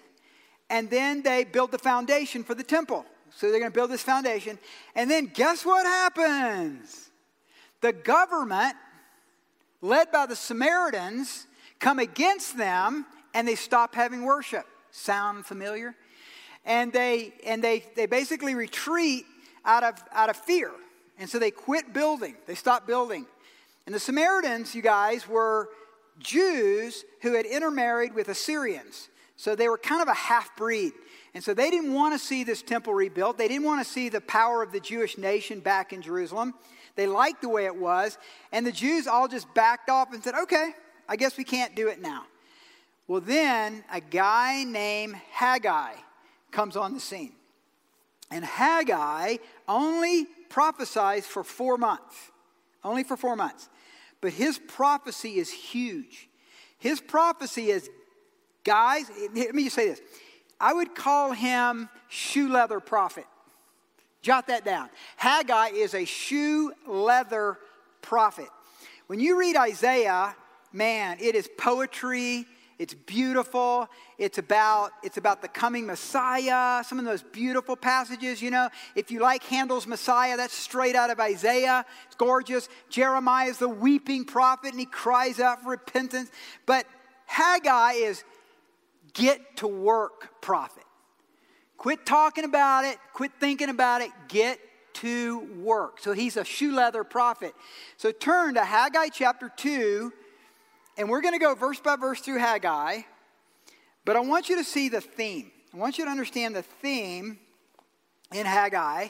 and 0.71 0.91
then 0.91 1.23
they 1.23 1.43
build 1.43 1.73
the 1.73 1.79
foundation 1.79 2.45
for 2.45 2.55
the 2.55 2.63
temple. 2.63 3.05
So 3.37 3.51
they're 3.51 3.61
going 3.61 3.71
to 3.71 3.75
build 3.75 3.91
this 3.91 4.03
foundation. 4.03 4.59
And 4.95 5.11
then 5.11 5.27
guess 5.27 5.65
what 5.65 5.87
happens? 5.87 7.11
The 7.81 7.93
government, 7.93 8.75
led 9.81 10.11
by 10.11 10.27
the 10.27 10.37
Samaritans, 10.37 11.47
come 11.79 11.99
against 11.99 12.57
them 12.57 13.07
and 13.35 13.47
they 13.47 13.55
stop 13.55 13.95
having 13.95 14.23
worship. 14.23 14.67
Sound 14.91 15.47
familiar? 15.47 15.95
And 16.65 16.93
they 16.93 17.35
and 17.47 17.63
they 17.63 17.85
they 17.95 18.07
basically 18.07 18.55
retreat 18.55 19.25
out 19.65 19.85
of 19.85 19.95
out 20.13 20.31
of 20.31 20.37
fear. 20.37 20.73
And 21.19 21.29
so 21.29 21.39
they 21.39 21.51
quit 21.51 21.93
building. 21.93 22.37
They 22.47 22.55
stop 22.55 22.87
building. 22.87 23.27
And 23.87 23.95
the 23.95 24.01
Samaritans, 24.01 24.75
you 24.75 24.83
guys, 24.83 25.29
were 25.29 25.69
Jews 26.19 27.05
who 27.23 27.35
had 27.35 27.47
intermarried 27.47 28.15
with 28.15 28.29
Assyrians. 28.29 29.09
So 29.37 29.55
they 29.55 29.69
were 29.69 29.79
kind 29.79 30.03
of 30.03 30.09
a 30.09 30.15
half 30.15 30.55
breed. 30.57 30.93
And 31.35 31.45
so 31.45 31.55
they 31.55 31.71
didn't 31.71 31.93
want 31.93 32.15
to 32.15 32.19
see 32.19 32.45
this 32.45 32.63
temple 32.63 32.95
rebuilt. 32.95 33.39
They 33.39 33.49
didn't 33.49 33.65
want 33.65 33.85
to 33.85 33.91
see 33.91 34.09
the 34.09 34.21
power 34.21 34.63
of 34.63 34.73
the 34.73 34.81
Jewish 34.81 35.19
nation 35.19 35.61
back 35.61 35.93
in 35.93 36.03
Jerusalem. 36.03 36.55
They 36.97 37.07
liked 37.07 37.43
the 37.43 37.49
way 37.49 37.67
it 37.67 37.77
was. 37.77 38.19
And 38.51 38.67
the 38.67 38.73
Jews 38.73 39.07
all 39.07 39.29
just 39.29 39.53
backed 39.55 39.91
off 39.91 40.13
and 40.13 40.23
said, 40.23 40.35
okay, 40.43 40.73
I 41.09 41.17
guess 41.17 41.37
we 41.37 41.45
can't 41.45 41.75
do 41.75 41.89
it 41.89 42.01
now. 42.01 42.25
Well, 43.07 43.21
then 43.21 43.85
a 43.93 44.01
guy 44.01 44.65
named 44.65 45.17
Haggai 45.33 45.93
comes 46.51 46.77
on 46.77 46.95
the 46.95 47.01
scene. 47.01 47.33
And 48.31 48.45
Haggai 48.45 49.37
only 49.67 50.27
prophesies 50.49 51.27
for 51.27 51.43
four 51.43 51.79
months, 51.79 52.17
only 52.85 53.05
for 53.05 53.17
four 53.17 53.37
months. 53.37 53.69
But 54.21 54.33
his 54.33 54.59
prophecy 54.59 55.37
is 55.37 55.51
huge. 55.51 56.29
His 56.79 57.01
prophecy 57.01 57.71
is, 57.71 57.89
guys, 58.65 59.11
let 59.35 59.55
me 59.55 59.65
just 59.65 59.77
say 59.77 59.89
this 59.89 60.01
I 60.61 60.73
would 60.73 60.95
call 60.95 61.33
him 61.33 61.89
shoe 62.09 62.49
leather 62.49 62.81
prophet. 62.81 63.27
Jot 64.23 64.49
that 64.49 64.65
down. 64.65 64.91
Haggai 65.17 65.69
is 65.69 65.95
a 65.95 66.05
shoe 66.05 66.73
leather 66.87 67.59
prophet. 68.03 68.49
When 69.07 69.21
you 69.21 69.39
read 69.39 69.57
Isaiah, 69.57 70.35
man, 70.73 71.19
it 71.21 71.35
is 71.35 71.49
poetry. 71.57 72.47
It's 72.79 72.95
beautiful. 72.95 73.89
It's 74.19 74.39
about, 74.39 74.93
it's 75.03 75.17
about 75.17 75.43
the 75.43 75.49
coming 75.49 75.87
Messiah. 75.87 76.85
Some 76.85 76.99
of 76.99 77.05
those 77.05 77.23
beautiful 77.23 77.77
passages, 77.77 78.41
you 78.41 78.51
know. 78.51 78.69
If 78.95 79.11
you 79.11 79.21
like 79.21 79.43
Handel's 79.45 79.87
Messiah, 79.87 80.37
that's 80.37 80.55
straight 80.55 80.95
out 80.95 81.11
of 81.11 81.19
Isaiah. 81.19 81.85
It's 82.07 82.15
gorgeous. 82.15 82.69
Jeremiah 82.89 83.49
is 83.49 83.59
the 83.59 83.69
weeping 83.69 84.25
prophet 84.25 84.71
and 84.71 84.81
he 84.81 84.87
cries 84.87 85.41
out 85.41 85.63
for 85.63 85.71
repentance. 85.71 86.31
But 86.67 86.87
Haggai 87.27 87.93
is 87.93 88.23
Get 89.15 89.57
to 89.59 89.69
work, 89.69 90.41
prophet. 90.41 90.85
Quit 91.77 92.05
talking 92.05 92.45
about 92.45 92.85
it, 92.85 92.99
quit 93.13 93.31
thinking 93.39 93.69
about 93.69 94.01
it, 94.01 94.11
get 94.29 94.59
to 94.95 95.39
work. 95.61 96.01
So 96.01 96.13
he's 96.13 96.37
a 96.37 96.45
shoe 96.45 96.75
leather 96.75 97.05
prophet. 97.05 97.55
So 97.97 98.11
turn 98.11 98.55
to 98.55 98.65
Haggai 98.65 99.09
chapter 99.09 99.51
2, 99.57 100.13
and 100.97 101.09
we're 101.09 101.21
going 101.21 101.35
to 101.35 101.39
go 101.39 101.55
verse 101.55 101.79
by 101.81 101.95
verse 101.95 102.21
through 102.21 102.39
Haggai. 102.39 103.03
But 104.05 104.17
I 104.17 104.21
want 104.21 104.49
you 104.49 104.57
to 104.57 104.65
see 104.65 104.89
the 104.89 105.01
theme. 105.01 105.53
I 105.73 105.77
want 105.77 105.99
you 105.99 106.05
to 106.05 106.11
understand 106.11 106.57
the 106.57 106.63
theme 106.63 107.39
in 108.35 108.47
Haggai. 108.47 109.09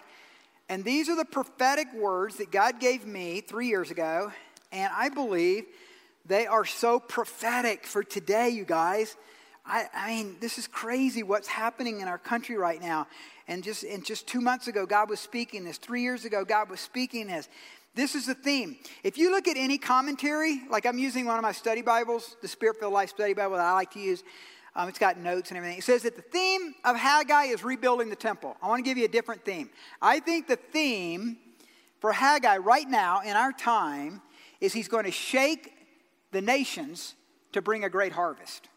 And 0.69 0.85
these 0.85 1.09
are 1.09 1.17
the 1.17 1.25
prophetic 1.25 1.87
words 1.95 2.37
that 2.37 2.51
God 2.51 2.81
gave 2.81 3.07
me 3.07 3.41
three 3.41 3.69
years 3.69 3.91
ago. 3.91 4.33
And 4.71 4.93
I 4.95 5.09
believe 5.09 5.65
they 6.27 6.47
are 6.47 6.67
so 6.67 7.01
prophetic 7.01 7.87
for 7.87 8.03
today, 8.03 8.51
you 8.51 8.67
guys. 8.67 9.17
I, 9.69 9.87
I, 9.95 10.09
mean, 10.09 10.37
this 10.41 10.57
is 10.57 10.67
crazy 10.67 11.23
what's 11.23 11.47
happening 11.47 12.01
in 12.01 12.09
our 12.09 12.17
country 12.17 12.57
right 12.57 12.81
now. 12.81 13.07
And 13.47 13.63
just, 13.63 13.85
and 13.85 14.05
just 14.05 14.27
two 14.27 14.41
months 14.41 14.67
ago, 14.67 14.87
God 14.87 15.11
was 15.11 15.21
speaking 15.21 15.65
this. 15.65 15.77
Three 15.77 16.03
years 16.03 16.25
ago, 16.25 16.45
God 16.45 16.71
was 16.71 16.81
speaking 16.81 17.27
this. 17.27 17.49
This 17.95 18.15
is 18.15 18.27
the 18.27 18.35
theme. 18.35 18.77
If 19.03 19.19
you 19.19 19.31
look 19.31 19.47
at 19.47 19.57
any 19.57 19.77
commentary, 19.77 20.63
like 20.71 20.87
I'm 20.87 20.99
using 20.99 21.27
one 21.27 21.37
of 21.37 21.43
my 21.43 21.53
study 21.53 21.83
Bibles, 21.83 22.37
the 22.41 22.49
Spirit 22.49 22.77
filled 22.81 22.95
Life 22.95 23.11
Study 23.11 23.35
Bible 23.35 23.57
that 23.57 23.67
I 23.67 23.73
like 23.73 23.91
to 23.93 24.01
use, 24.01 24.25
um, 24.75 24.89
it's 24.89 24.99
got 24.99 25.19
notes 25.19 25.51
and 25.51 25.59
everything. 25.59 25.79
It 25.79 25.85
says 25.85 26.03
that 26.03 26.17
the 26.17 26.23
theme 26.23 26.75
of 26.85 26.97
Haggai 26.97 27.45
is 27.45 27.63
rebuilding 27.63 28.09
the 28.09 28.17
temple. 28.17 28.57
I 28.63 28.69
want 28.69 28.85
to 28.85 28.89
give 28.89 28.97
you 28.97 29.05
a 29.05 29.09
different 29.09 29.45
theme. 29.45 29.69
I 30.01 30.21
think 30.21 30.47
the 30.47 30.57
theme 30.57 31.37
for 32.01 32.13
Haggai 32.13 32.59
right 32.59 32.89
now 32.89 33.21
in 33.21 33.37
our 33.37 33.53
time 33.53 34.23
is 34.61 34.73
he's 34.73 34.89
going 34.89 35.05
to 35.05 35.11
shake 35.11 35.75
the 36.31 36.41
nations 36.41 37.15
to 37.53 37.61
bring 37.61 37.85
a 37.85 37.91
great 37.91 38.13
harvest 38.13 38.69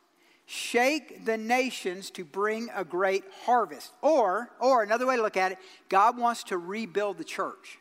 shake 0.52 1.24
the 1.24 1.38
nations 1.38 2.10
to 2.12 2.26
bring 2.26 2.70
a 2.76 2.84
great 2.84 3.24
harvest. 3.46 3.94
Or, 4.02 4.50
or 4.60 4.84
another 4.84 5.08
way 5.08 5.16
to 5.16 5.22
look 5.22 5.38
at 5.38 5.54
it, 5.54 5.58
God 5.88 6.18
wants 6.18 6.44
to 6.46 6.58
rebuild 6.58 7.18
the 7.18 7.24
church. 7.24 7.80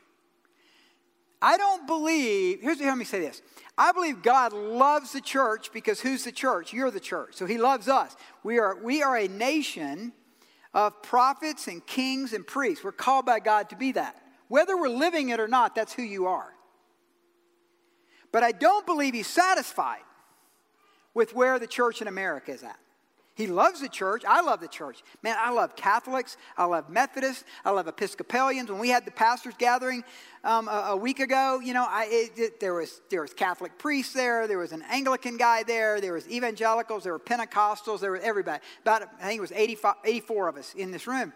I 1.43 1.57
don't 1.57 1.85
believe, 1.89 2.61
here's 2.61 2.81
let 2.81 2.97
me 2.97 3.05
say 3.05 3.19
this. 3.19 3.43
I 3.77 3.91
believe 3.91 4.23
God 4.23 4.53
loves 4.53 5.13
the 5.13 5.21
church 5.21 5.73
because 5.73 6.01
who's 6.01 6.23
the 6.23 6.31
church? 6.31 6.73
You're 6.73 6.93
the 6.93 7.01
church. 7.01 7.35
So 7.35 7.45
he 7.45 7.59
loves 7.59 7.89
us. 7.89 8.15
We 8.45 8.61
are, 8.61 8.77
we 8.81 9.03
are 9.03 9.17
a 9.17 9.27
nation 9.27 10.13
of 10.73 11.03
prophets 11.03 11.67
and 11.67 11.85
kings 11.85 12.33
and 12.33 12.47
priests. 12.47 12.85
We're 12.85 12.93
called 12.93 13.27
by 13.27 13.41
God 13.41 13.71
to 13.71 13.77
be 13.77 13.91
that. 13.93 14.15
Whether 14.47 14.77
we're 14.77 14.91
living 14.91 15.31
it 15.31 15.41
or 15.41 15.49
not, 15.49 15.75
that's 15.75 15.93
who 15.93 16.03
you 16.03 16.27
are. 16.27 16.55
But 18.31 18.45
I 18.45 18.53
don't 18.53 18.87
believe 18.87 19.15
he's 19.15 19.27
satisfied 19.27 20.03
with 21.15 21.35
where 21.35 21.59
the 21.59 21.67
church 21.67 22.01
in 22.01 22.09
America 22.09 22.53
is 22.53 22.63
at. 22.63 22.79
He 23.41 23.47
loves 23.47 23.81
the 23.81 23.89
church. 23.89 24.23
I 24.29 24.43
love 24.43 24.61
the 24.61 24.69
church. 24.69 25.03
Man, 25.23 25.35
I 25.41 25.51
love 25.51 25.75
Catholics. 25.75 26.37
I 26.59 26.65
love 26.65 26.91
Methodists. 26.91 27.45
I 27.65 27.71
love 27.71 27.89
Episcopalians. 27.89 28.71
When 28.71 28.79
we 28.79 28.91
had 28.91 29.07
the 29.07 29.11
pastors 29.11 29.55
gathering 29.57 30.05
um, 30.45 30.69
a, 30.69 30.89
a, 30.91 30.97
week 30.97 31.21
ago, 31.21 31.59
you 31.59 31.73
know, 31.73 31.87
I, 31.89 32.07
it, 32.11 32.39
it, 32.39 32.61
there, 32.61 32.75
was, 32.75 33.01
there 33.09 33.23
was 33.23 33.33
Catholic 33.33 33.79
priests 33.79 34.13
there. 34.13 34.47
There 34.47 34.59
was 34.59 34.73
an 34.73 34.85
Anglican 34.91 35.39
guy 35.39 35.63
there. 35.63 36.03
There 36.03 36.13
was 36.13 36.29
evangelicals. 36.29 37.05
There 37.05 37.15
were 37.15 37.19
Pentecostals. 37.19 38.01
There 38.01 38.13
was 38.13 38.21
everybody. 38.23 38.63
About, 38.83 39.09
I 39.23 39.29
think 39.29 39.39
it 39.39 39.41
was 39.41 39.53
85, 39.53 39.95
84 40.05 40.49
of 40.49 40.57
us 40.59 40.75
in 40.75 40.91
this 40.91 41.07
room. 41.07 41.33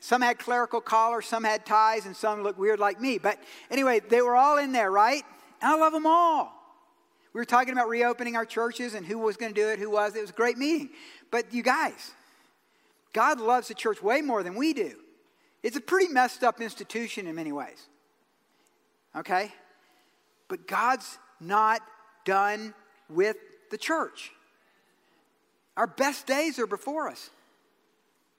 Some 0.00 0.22
had 0.22 0.40
clerical 0.40 0.80
collars, 0.80 1.26
some 1.26 1.44
had 1.44 1.64
ties, 1.64 2.06
and 2.06 2.16
some 2.16 2.42
looked 2.42 2.58
weird 2.58 2.80
like 2.80 3.00
me. 3.00 3.18
But 3.18 3.38
anyway, 3.70 4.00
they 4.00 4.20
were 4.20 4.34
all 4.34 4.58
in 4.58 4.72
there, 4.72 4.90
right? 4.90 5.22
And 5.62 5.72
I 5.72 5.76
love 5.76 5.92
them 5.92 6.06
all. 6.06 6.55
We 7.36 7.40
were 7.40 7.44
talking 7.44 7.74
about 7.74 7.90
reopening 7.90 8.34
our 8.34 8.46
churches 8.46 8.94
and 8.94 9.04
who 9.04 9.18
was 9.18 9.36
going 9.36 9.52
to 9.52 9.60
do 9.60 9.68
it, 9.68 9.78
who 9.78 9.90
was. 9.90 10.16
It 10.16 10.22
was 10.22 10.30
a 10.30 10.32
great 10.32 10.56
meeting. 10.56 10.88
But 11.30 11.52
you 11.52 11.62
guys, 11.62 12.12
God 13.12 13.42
loves 13.42 13.68
the 13.68 13.74
church 13.74 14.02
way 14.02 14.22
more 14.22 14.42
than 14.42 14.54
we 14.54 14.72
do. 14.72 14.94
It's 15.62 15.76
a 15.76 15.82
pretty 15.82 16.10
messed 16.10 16.42
up 16.42 16.62
institution 16.62 17.26
in 17.26 17.34
many 17.34 17.52
ways. 17.52 17.88
Okay? 19.14 19.52
But 20.48 20.66
God's 20.66 21.18
not 21.38 21.82
done 22.24 22.72
with 23.10 23.36
the 23.70 23.76
church. 23.76 24.32
Our 25.76 25.86
best 25.86 26.26
days 26.26 26.58
are 26.58 26.66
before 26.66 27.06
us. 27.06 27.28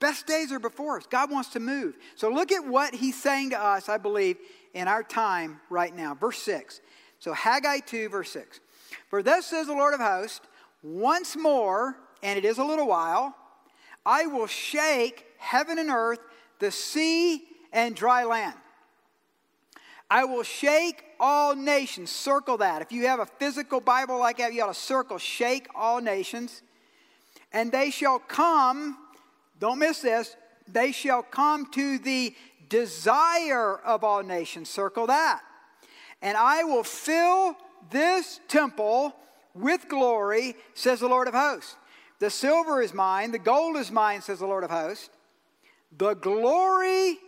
Best 0.00 0.26
days 0.26 0.50
are 0.50 0.58
before 0.58 0.96
us. 0.96 1.06
God 1.08 1.30
wants 1.30 1.50
to 1.50 1.60
move. 1.60 1.94
So 2.16 2.30
look 2.30 2.50
at 2.50 2.66
what 2.66 2.96
he's 2.96 3.22
saying 3.22 3.50
to 3.50 3.62
us, 3.62 3.88
I 3.88 3.98
believe, 3.98 4.38
in 4.74 4.88
our 4.88 5.04
time 5.04 5.60
right 5.70 5.94
now. 5.94 6.16
Verse 6.16 6.38
6. 6.38 6.80
So 7.20 7.32
Haggai 7.32 7.78
2, 7.78 8.08
verse 8.08 8.32
6. 8.32 8.58
For 9.08 9.22
thus 9.22 9.46
says 9.46 9.66
the 9.66 9.74
Lord 9.74 9.94
of 9.94 10.00
hosts, 10.00 10.46
once 10.82 11.36
more, 11.36 11.96
and 12.22 12.38
it 12.38 12.44
is 12.44 12.58
a 12.58 12.64
little 12.64 12.86
while, 12.86 13.34
I 14.04 14.26
will 14.26 14.46
shake 14.46 15.26
heaven 15.38 15.78
and 15.78 15.90
earth, 15.90 16.20
the 16.58 16.70
sea 16.70 17.42
and 17.72 17.94
dry 17.94 18.24
land. 18.24 18.54
I 20.10 20.24
will 20.24 20.42
shake 20.42 21.04
all 21.20 21.54
nations. 21.54 22.10
Circle 22.10 22.58
that. 22.58 22.80
If 22.80 22.92
you 22.92 23.06
have 23.06 23.20
a 23.20 23.26
physical 23.26 23.80
Bible 23.80 24.18
like 24.18 24.38
that, 24.38 24.54
you 24.54 24.62
ought 24.62 24.68
to 24.68 24.74
circle, 24.74 25.18
shake 25.18 25.68
all 25.74 26.00
nations. 26.00 26.62
And 27.52 27.70
they 27.70 27.90
shall 27.90 28.18
come, 28.18 28.96
don't 29.58 29.78
miss 29.78 30.00
this, 30.00 30.36
they 30.66 30.92
shall 30.92 31.22
come 31.22 31.70
to 31.72 31.98
the 31.98 32.34
desire 32.68 33.76
of 33.78 34.04
all 34.04 34.22
nations. 34.22 34.68
Circle 34.68 35.08
that. 35.08 35.42
And 36.22 36.36
I 36.36 36.64
will 36.64 36.84
fill 36.84 37.56
this 37.90 38.40
temple 38.48 39.14
with 39.54 39.88
glory, 39.88 40.54
says 40.74 41.00
the 41.00 41.08
Lord 41.08 41.28
of 41.28 41.34
hosts. 41.34 41.76
The 42.18 42.30
silver 42.30 42.82
is 42.82 42.92
mine, 42.92 43.30
the 43.30 43.38
gold 43.38 43.76
is 43.76 43.90
mine, 43.90 44.22
says 44.22 44.40
the 44.40 44.46
Lord 44.46 44.64
of 44.64 44.70
hosts. 44.70 45.10
The 45.96 46.14
glory 46.14 47.18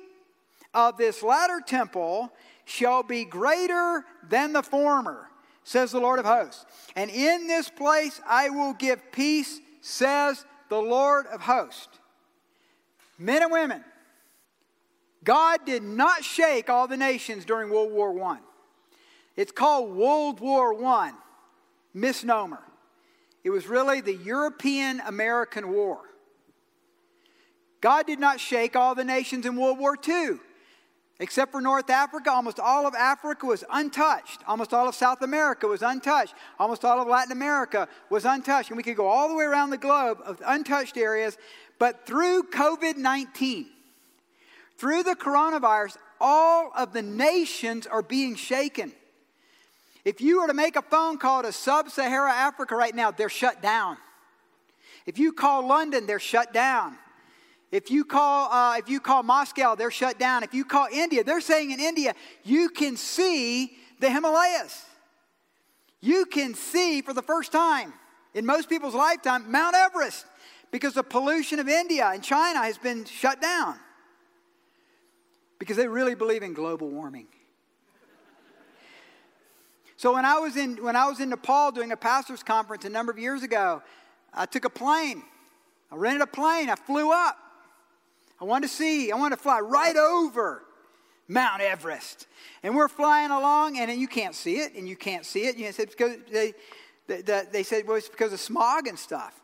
of 0.75 0.97
this 0.97 1.23
latter 1.23 1.61
temple 1.65 2.33
shall 2.65 3.03
be 3.03 3.25
greater 3.25 4.05
than 4.29 4.53
the 4.53 4.63
former, 4.63 5.29
says 5.65 5.93
the 5.93 6.01
Lord 6.01 6.19
of 6.19 6.25
hosts. 6.25 6.67
And 6.97 7.11
in 7.11 7.47
this 7.47 7.69
place 7.69 8.21
I 8.27 8.51
will 8.51 8.75
give 8.75 9.13
peace, 9.13 9.61
says 9.81 10.45
the 10.69 10.81
Lord 10.81 11.27
of 11.27 11.41
hosts. 11.41 11.99
Men 13.19 13.43
and 13.43 13.53
women, 13.53 13.85
God 15.23 15.61
did 15.67 15.83
not 15.83 16.25
shake 16.25 16.71
all 16.71 16.89
the 16.89 16.97
nations 16.97 17.45
during 17.45 17.71
World 17.71 17.93
War 17.93 18.19
I. 18.23 18.39
It's 19.41 19.53
called 19.53 19.97
World 19.97 20.39
War 20.41 20.85
I, 20.85 21.13
misnomer. 21.95 22.61
It 23.43 23.49
was 23.49 23.67
really 23.67 24.03
the 24.03 24.15
European 24.15 25.01
American 25.07 25.73
War. 25.73 26.01
God 27.81 28.07
did 28.07 28.21
not 28.21 28.39
shake 28.39 28.77
all 28.77 28.95
the 28.95 29.03
nations 29.03 29.47
in 29.47 29.57
World 29.57 29.79
War 29.79 29.97
II. 30.07 30.33
Except 31.21 31.53
for 31.53 31.63
North 31.63 31.89
Africa, 31.89 32.31
almost 32.31 32.61
all 32.61 32.87
of 32.87 32.95
Africa 32.95 33.47
was 33.47 33.65
untouched. 33.71 34.43
Almost 34.47 34.75
all 34.75 34.87
of 34.87 34.95
South 34.95 35.23
America 35.23 35.67
was 35.67 35.81
untouched. 35.81 36.35
Almost 36.59 36.85
all 36.85 37.01
of 37.01 37.09
Latin 37.09 37.33
America 37.33 37.89
was 38.11 38.27
untouched. 38.27 38.69
And 38.69 38.77
we 38.77 38.83
could 38.83 38.97
go 38.97 39.07
all 39.07 39.31
the 39.31 39.35
way 39.35 39.45
around 39.45 39.71
the 39.71 39.79
globe 39.79 40.19
of 40.23 40.43
untouched 40.45 40.99
areas. 40.99 41.39
But 41.79 42.05
through 42.05 42.43
COVID 42.53 42.99
19, 42.99 43.71
through 44.77 45.03
the 45.03 45.17
coronavirus, 45.17 45.97
all 46.21 46.73
of 46.77 46.93
the 46.93 47.01
nations 47.01 47.87
are 47.87 48.03
being 48.03 48.35
shaken. 48.35 48.93
If 50.05 50.21
you 50.21 50.41
were 50.41 50.47
to 50.47 50.55
make 50.55 50.77
a 50.77 50.83
phone 50.83 51.19
call 51.19 51.43
to 51.43 51.53
sub 51.53 51.91
Sahara 51.91 52.33
Africa 52.33 52.75
right 52.75 52.95
now, 52.95 53.11
they're 53.11 53.29
shut 53.29 53.61
down. 53.61 53.97
If 55.07 55.19
you 55.19 55.33
call 55.33 55.67
London, 55.67 56.07
they're 56.07 56.19
shut 56.19 56.53
down. 56.53 56.97
If 57.71 57.91
you 57.91 58.05
call, 58.05 58.51
uh, 58.51 58.79
if 58.79 58.89
you 58.89 58.99
call 58.99 59.23
Moscow, 59.23 59.75
they're 59.75 59.91
shut 59.91 60.19
down. 60.19 60.43
If 60.43 60.55
you 60.55 60.65
call 60.65 60.89
India, 60.93 61.23
they're 61.23 61.41
saying 61.41 61.71
in 61.71 61.79
India, 61.81 62.15
you 62.43 62.69
can 62.69 62.97
see 62.97 63.77
the 64.01 64.11
Himalayas. 64.11 64.85
You 66.01 66.25
can 66.25 66.55
see 66.55 67.03
for 67.03 67.13
the 67.13 67.23
first 67.23 67.53
time 67.53 67.93
in 68.35 68.47
most 68.47 68.69
people's 68.69 68.95
lifetime 68.95 69.51
Mount 69.53 69.77
Everest 69.77 70.25
because 70.71 70.95
the 70.95 71.03
pollution 71.03 71.59
of 71.59 71.69
India 71.69 72.11
and 72.13 72.23
China 72.23 72.61
has 72.61 72.79
been 72.79 73.05
shut 73.05 73.41
down 73.41 73.77
because 75.59 75.77
they 75.77 75.87
really 75.87 76.15
believe 76.15 76.43
in 76.43 76.55
global 76.55 76.89
warming. 76.89 77.27
So 80.01 80.15
when 80.15 80.25
I 80.25 80.39
was 80.39 80.57
in 80.57 80.83
when 80.83 80.97
I 80.97 81.07
was 81.11 81.21
in 81.21 81.29
Nepal 81.29 81.73
doing 81.73 81.93
a 81.93 81.97
pastors 81.97 82.43
conference 82.43 82.87
a 82.87 82.89
number 82.89 83.13
of 83.13 83.19
years 83.19 83.43
ago, 83.43 83.83
I 84.33 84.47
took 84.47 84.65
a 84.65 84.71
plane. 84.71 85.23
I 85.93 85.97
rented 85.97 86.23
a 86.23 86.27
plane. 86.27 86.71
I 86.71 86.75
flew 86.75 87.13
up. 87.13 87.37
I 88.41 88.47
wanted 88.47 88.69
to 88.69 88.75
see. 88.75 89.13
I 89.13 89.17
wanted 89.17 89.37
to 89.37 89.43
fly 89.43 89.61
right 89.61 89.95
over 89.99 90.63
Mount 91.29 91.61
Everest. 91.61 92.29
And 92.63 92.75
we're 92.75 92.89
flying 92.89 93.31
along, 93.31 93.79
and 93.79 94.01
you 94.01 94.09
can't 94.09 94.35
see 94.35 94.61
it, 94.61 94.75
and 94.75 94.89
you 94.89 94.97
can't 94.97 95.27
see 95.27 95.45
it. 95.45 95.59
You 95.59 95.67
know, 95.67 95.73
because 95.77 96.17
they, 96.33 96.55
they, 97.07 97.43
they 97.53 97.63
said 97.63 97.87
well, 97.87 97.99
it's 97.99 98.09
because 98.09 98.33
of 98.33 98.41
smog 98.41 98.87
and 98.87 98.99
stuff. 98.99 99.39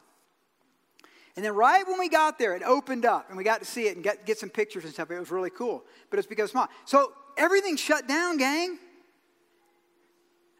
And 1.36 1.44
then 1.44 1.54
right 1.54 1.86
when 1.86 1.98
we 1.98 2.08
got 2.08 2.38
there, 2.38 2.56
it 2.56 2.62
opened 2.62 3.04
up, 3.04 3.28
and 3.28 3.36
we 3.36 3.44
got 3.44 3.60
to 3.60 3.66
see 3.66 3.88
it 3.88 3.96
and 3.96 4.02
get, 4.02 4.24
get 4.24 4.38
some 4.38 4.48
pictures 4.48 4.84
and 4.84 4.94
stuff. 4.94 5.10
It 5.10 5.18
was 5.18 5.30
really 5.30 5.50
cool. 5.50 5.84
But 6.08 6.18
it's 6.18 6.26
because 6.26 6.44
of 6.44 6.52
smog. 6.52 6.70
So 6.86 7.12
everything 7.36 7.76
shut 7.76 8.08
down, 8.08 8.38
gang. 8.38 8.78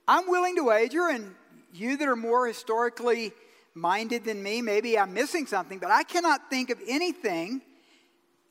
I'm 0.09 0.29
willing 0.29 0.57
to 0.57 0.63
wager, 0.63 1.09
and 1.09 1.35
you 1.73 1.97
that 1.97 2.07
are 2.07 2.17
more 2.17 2.47
historically 2.47 3.33
minded 3.75 4.25
than 4.25 4.43
me, 4.43 4.63
maybe 4.63 4.99
I'm 4.99 5.13
missing 5.13 5.47
something, 5.47 5.79
but 5.79 5.91
I 5.91 6.03
cannot 6.03 6.49
think 6.49 6.71
of 6.71 6.79
anything 6.87 7.61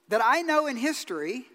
that 0.09 0.21
I 0.23 0.41
know 0.41 0.67
in 0.67 0.77
history 0.77 1.47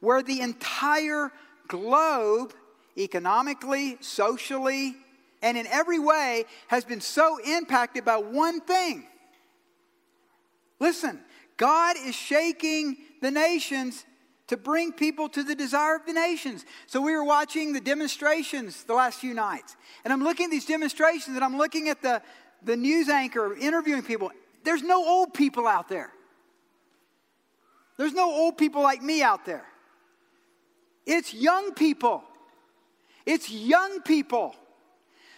where 0.00 0.22
the 0.22 0.40
entire 0.40 1.32
globe, 1.68 2.52
economically, 2.96 3.96
socially, 4.00 4.94
and 5.42 5.56
in 5.56 5.66
every 5.66 5.98
way, 5.98 6.44
has 6.68 6.84
been 6.84 7.00
so 7.00 7.38
impacted 7.38 8.04
by 8.04 8.16
one 8.16 8.60
thing. 8.60 9.06
Listen, 10.78 11.18
God 11.56 11.96
is 12.04 12.14
shaking 12.14 12.96
the 13.22 13.30
nations 13.30 14.04
to 14.48 14.56
bring 14.56 14.92
people 14.92 15.28
to 15.30 15.42
the 15.42 15.54
desire 15.54 15.96
of 15.96 16.04
the 16.06 16.12
nations. 16.12 16.64
So 16.86 17.00
we 17.00 17.12
were 17.12 17.24
watching 17.24 17.72
the 17.72 17.80
demonstrations 17.80 18.84
the 18.84 18.94
last 18.94 19.18
few 19.18 19.34
nights. 19.34 19.76
And 20.04 20.12
I'm 20.12 20.22
looking 20.22 20.46
at 20.46 20.50
these 20.50 20.66
demonstrations 20.66 21.36
and 21.36 21.44
I'm 21.44 21.56
looking 21.56 21.88
at 21.88 22.02
the, 22.02 22.20
the 22.62 22.76
news 22.76 23.08
anchor 23.08 23.54
interviewing 23.54 24.02
people. 24.02 24.30
There's 24.62 24.82
no 24.82 25.06
old 25.06 25.32
people 25.32 25.66
out 25.66 25.88
there. 25.88 26.10
There's 27.96 28.12
no 28.12 28.30
old 28.30 28.58
people 28.58 28.82
like 28.82 29.02
me 29.02 29.22
out 29.22 29.46
there. 29.46 29.64
It's 31.06 31.32
young 31.32 31.74
people. 31.74 32.24
It's 33.24 33.50
young 33.50 34.02
people. 34.02 34.54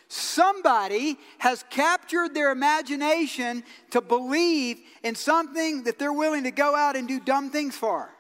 Somebody 0.08 1.18
has 1.38 1.64
captured 1.68 2.32
their 2.34 2.52
imagination 2.52 3.64
to 3.90 4.00
believe 4.00 4.78
in 5.02 5.14
something 5.14 5.84
that 5.84 5.98
they're 5.98 6.12
willing 6.12 6.44
to 6.44 6.52
go 6.52 6.74
out 6.76 6.96
and 6.96 7.08
do 7.08 7.18
dumb 7.18 7.50
things 7.50 7.76
for. 7.76 8.15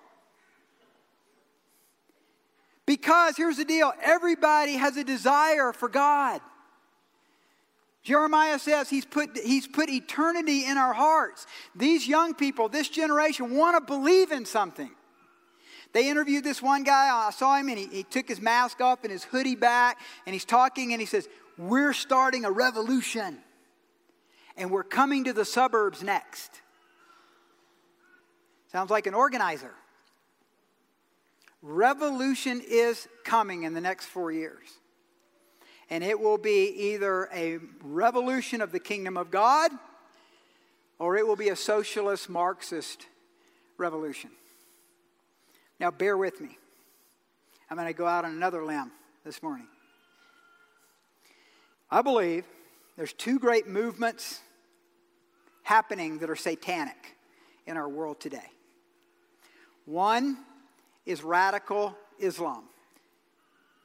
Because 2.86 3.36
here's 3.36 3.56
the 3.56 3.64
deal 3.64 3.92
everybody 4.02 4.74
has 4.74 4.96
a 4.96 5.04
desire 5.04 5.72
for 5.72 5.88
God. 5.88 6.40
Jeremiah 8.02 8.60
says 8.60 8.88
he's 8.88 9.04
put, 9.04 9.36
he's 9.36 9.66
put 9.66 9.90
eternity 9.90 10.64
in 10.64 10.78
our 10.78 10.94
hearts. 10.94 11.44
These 11.74 12.06
young 12.06 12.34
people, 12.34 12.68
this 12.68 12.88
generation, 12.88 13.56
want 13.56 13.76
to 13.76 13.84
believe 13.84 14.30
in 14.30 14.46
something. 14.46 14.90
They 15.92 16.08
interviewed 16.08 16.44
this 16.44 16.62
one 16.62 16.84
guy. 16.84 17.08
I 17.12 17.30
saw 17.32 17.56
him 17.56 17.68
and 17.68 17.78
he, 17.78 17.86
he 17.86 18.02
took 18.04 18.28
his 18.28 18.40
mask 18.40 18.80
off 18.80 19.02
and 19.02 19.10
his 19.10 19.24
hoodie 19.24 19.56
back 19.56 19.98
and 20.24 20.32
he's 20.34 20.44
talking 20.44 20.92
and 20.92 21.00
he 21.00 21.06
says, 21.06 21.28
We're 21.58 21.92
starting 21.92 22.44
a 22.44 22.50
revolution 22.50 23.38
and 24.56 24.70
we're 24.70 24.84
coming 24.84 25.24
to 25.24 25.32
the 25.32 25.44
suburbs 25.44 26.02
next. 26.04 26.60
Sounds 28.70 28.90
like 28.90 29.08
an 29.08 29.14
organizer. 29.14 29.74
Revolution 31.68 32.62
is 32.64 33.08
coming 33.24 33.64
in 33.64 33.74
the 33.74 33.80
next 33.80 34.06
four 34.06 34.30
years. 34.30 34.68
And 35.90 36.04
it 36.04 36.20
will 36.20 36.38
be 36.38 36.68
either 36.92 37.28
a 37.34 37.58
revolution 37.82 38.60
of 38.60 38.70
the 38.70 38.78
kingdom 38.78 39.16
of 39.16 39.32
God 39.32 39.72
or 41.00 41.16
it 41.16 41.26
will 41.26 41.34
be 41.34 41.48
a 41.48 41.56
socialist 41.56 42.28
Marxist 42.28 43.06
revolution. 43.78 44.30
Now, 45.80 45.90
bear 45.90 46.16
with 46.16 46.40
me. 46.40 46.56
I'm 47.68 47.76
going 47.76 47.88
to 47.88 47.98
go 47.98 48.06
out 48.06 48.24
on 48.24 48.30
another 48.30 48.64
limb 48.64 48.92
this 49.24 49.42
morning. 49.42 49.66
I 51.90 52.00
believe 52.00 52.44
there's 52.96 53.12
two 53.12 53.40
great 53.40 53.66
movements 53.66 54.40
happening 55.64 56.18
that 56.18 56.30
are 56.30 56.36
satanic 56.36 57.16
in 57.66 57.76
our 57.76 57.88
world 57.88 58.20
today. 58.20 58.50
One 59.84 60.38
is 61.06 61.22
radical 61.22 61.96
Islam. 62.18 62.64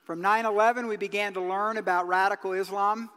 From 0.03 0.19
9 0.19 0.45
11, 0.45 0.87
we 0.87 0.97
began 0.97 1.33
to 1.33 1.41
learn 1.41 1.77
about 1.77 2.07
radical 2.07 2.53
Islam. 2.53 3.09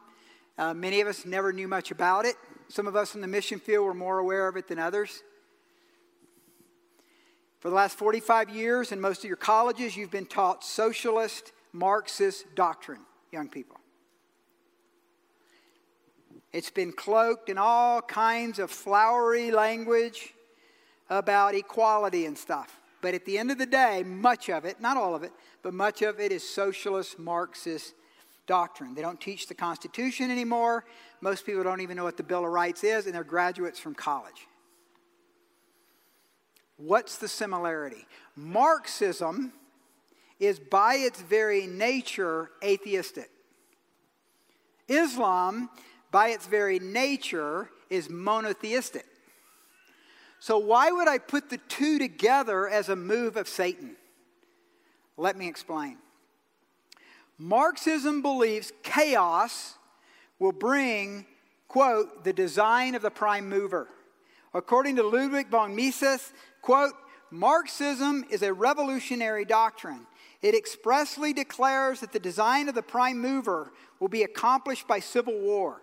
Uh, 0.56 0.74
many 0.74 1.00
of 1.00 1.08
us 1.08 1.24
never 1.24 1.52
knew 1.52 1.66
much 1.66 1.90
about 1.90 2.26
it. 2.26 2.36
Some 2.68 2.86
of 2.86 2.94
us 2.94 3.14
in 3.14 3.20
the 3.20 3.26
mission 3.26 3.58
field 3.58 3.84
were 3.86 3.94
more 3.94 4.18
aware 4.18 4.46
of 4.46 4.56
it 4.56 4.68
than 4.68 4.78
others. 4.78 5.22
For 7.58 7.70
the 7.70 7.74
last 7.74 7.96
45 7.96 8.50
years, 8.50 8.92
in 8.92 9.00
most 9.00 9.20
of 9.20 9.24
your 9.24 9.36
colleges, 9.36 9.96
you've 9.96 10.10
been 10.10 10.26
taught 10.26 10.62
socialist, 10.62 11.52
Marxist 11.72 12.44
doctrine, 12.54 13.00
young 13.32 13.48
people. 13.48 13.78
It's 16.52 16.70
been 16.70 16.92
cloaked 16.92 17.48
in 17.48 17.58
all 17.58 18.00
kinds 18.02 18.58
of 18.58 18.70
flowery 18.70 19.50
language 19.50 20.34
about 21.10 21.54
equality 21.54 22.26
and 22.26 22.38
stuff. 22.38 22.80
But 23.04 23.12
at 23.12 23.26
the 23.26 23.36
end 23.36 23.50
of 23.50 23.58
the 23.58 23.66
day, 23.66 24.02
much 24.02 24.48
of 24.48 24.64
it, 24.64 24.80
not 24.80 24.96
all 24.96 25.14
of 25.14 25.22
it, 25.22 25.32
but 25.60 25.74
much 25.74 26.00
of 26.00 26.20
it 26.20 26.32
is 26.32 26.42
socialist, 26.42 27.18
Marxist 27.18 27.92
doctrine. 28.46 28.94
They 28.94 29.02
don't 29.02 29.20
teach 29.20 29.46
the 29.46 29.52
Constitution 29.52 30.30
anymore. 30.30 30.86
Most 31.20 31.44
people 31.44 31.62
don't 31.62 31.82
even 31.82 31.98
know 31.98 32.04
what 32.04 32.16
the 32.16 32.22
Bill 32.22 32.46
of 32.46 32.50
Rights 32.50 32.82
is, 32.82 33.04
and 33.04 33.14
they're 33.14 33.22
graduates 33.22 33.78
from 33.78 33.94
college. 33.94 34.46
What's 36.78 37.18
the 37.18 37.28
similarity? 37.28 38.06
Marxism 38.36 39.52
is 40.40 40.58
by 40.58 40.94
its 40.94 41.20
very 41.20 41.66
nature 41.66 42.52
atheistic. 42.64 43.28
Islam, 44.88 45.68
by 46.10 46.28
its 46.28 46.46
very 46.46 46.78
nature, 46.78 47.68
is 47.90 48.08
monotheistic. 48.08 49.04
So, 50.44 50.58
why 50.58 50.90
would 50.90 51.08
I 51.08 51.16
put 51.16 51.48
the 51.48 51.56
two 51.56 51.98
together 51.98 52.68
as 52.68 52.90
a 52.90 52.96
move 52.96 53.38
of 53.38 53.48
Satan? 53.48 53.96
Let 55.16 55.38
me 55.38 55.48
explain. 55.48 55.96
Marxism 57.38 58.20
believes 58.20 58.70
chaos 58.82 59.78
will 60.38 60.52
bring, 60.52 61.24
quote, 61.66 62.24
the 62.24 62.34
design 62.34 62.94
of 62.94 63.00
the 63.00 63.10
prime 63.10 63.48
mover. 63.48 63.88
According 64.52 64.96
to 64.96 65.02
Ludwig 65.02 65.48
von 65.48 65.74
Mises, 65.74 66.34
quote, 66.60 66.92
Marxism 67.30 68.26
is 68.28 68.42
a 68.42 68.52
revolutionary 68.52 69.46
doctrine. 69.46 70.06
It 70.42 70.54
expressly 70.54 71.32
declares 71.32 72.00
that 72.00 72.12
the 72.12 72.20
design 72.20 72.68
of 72.68 72.74
the 72.74 72.82
prime 72.82 73.18
mover 73.18 73.72
will 73.98 74.08
be 74.08 74.24
accomplished 74.24 74.86
by 74.86 75.00
civil 75.00 75.40
war. 75.40 75.80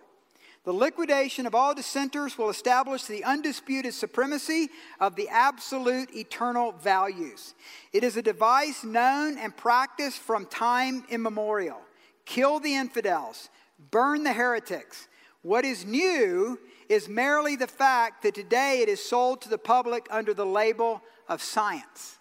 The 0.64 0.72
liquidation 0.72 1.46
of 1.46 1.56
all 1.56 1.74
dissenters 1.74 2.38
will 2.38 2.48
establish 2.48 3.04
the 3.04 3.24
undisputed 3.24 3.94
supremacy 3.94 4.68
of 5.00 5.16
the 5.16 5.28
absolute 5.28 6.14
eternal 6.14 6.70
values. 6.72 7.54
It 7.92 8.04
is 8.04 8.16
a 8.16 8.22
device 8.22 8.84
known 8.84 9.38
and 9.38 9.56
practiced 9.56 10.18
from 10.18 10.46
time 10.46 11.04
immemorial. 11.08 11.80
Kill 12.26 12.60
the 12.60 12.76
infidels, 12.76 13.50
burn 13.90 14.22
the 14.22 14.32
heretics. 14.32 15.08
What 15.42 15.64
is 15.64 15.84
new 15.84 16.60
is 16.88 17.08
merely 17.08 17.56
the 17.56 17.66
fact 17.66 18.22
that 18.22 18.36
today 18.36 18.82
it 18.82 18.88
is 18.88 19.04
sold 19.04 19.40
to 19.42 19.48
the 19.48 19.58
public 19.58 20.06
under 20.10 20.32
the 20.32 20.46
label 20.46 21.02
of 21.28 21.42
science. 21.42 22.18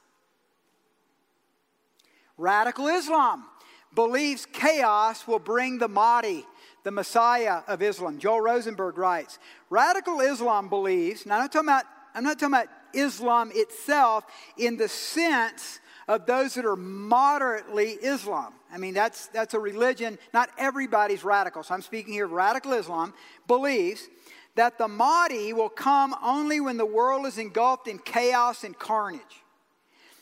Radical 2.38 2.88
Islam 2.88 3.46
believes 3.94 4.48
chaos 4.52 5.28
will 5.28 5.38
bring 5.38 5.78
the 5.78 5.88
Mahdi, 5.88 6.44
the 6.84 6.92
Messiah 6.92 7.62
of 7.68 7.82
Islam. 7.82 8.20
Joel 8.20 8.42
Rosenberg 8.42 8.98
writes 8.98 9.40
Radical 9.70 10.20
Islam 10.20 10.70
believes, 10.70 11.26
now 11.26 11.36
I'm 11.36 11.42
not 11.42 11.52
talking 11.52 11.70
about, 11.70 11.86
I'm 12.16 12.24
not 12.24 12.40
talking 12.40 12.56
about 12.56 12.68
Islam 12.94 13.52
itself 13.54 14.26
in 14.58 14.78
the 14.78 14.88
sense 14.88 15.80
of 16.08 16.26
those 16.26 16.56
that 16.56 16.66
are 16.66 16.76
moderately 16.76 17.92
Islam. 17.92 18.54
I 18.72 18.78
mean, 18.78 18.94
that's, 18.94 19.28
that's 19.28 19.54
a 19.54 19.60
religion, 19.60 20.18
not 20.34 20.50
everybody's 20.58 21.24
radical. 21.24 21.64
So 21.64 21.74
I'm 21.74 21.82
speaking 21.82 22.14
here 22.14 22.26
of 22.26 22.32
radical 22.32 22.74
Islam, 22.74 23.14
believes 23.48 24.08
that 24.56 24.78
the 24.78 24.88
Mahdi 24.88 25.54
will 25.54 25.70
come 25.70 26.14
only 26.22 26.60
when 26.60 26.78
the 26.78 26.86
world 26.86 27.26
is 27.26 27.38
engulfed 27.38 27.88
in 27.88 28.00
chaos 28.00 28.64
and 28.64 28.78
carnage. 28.78 29.22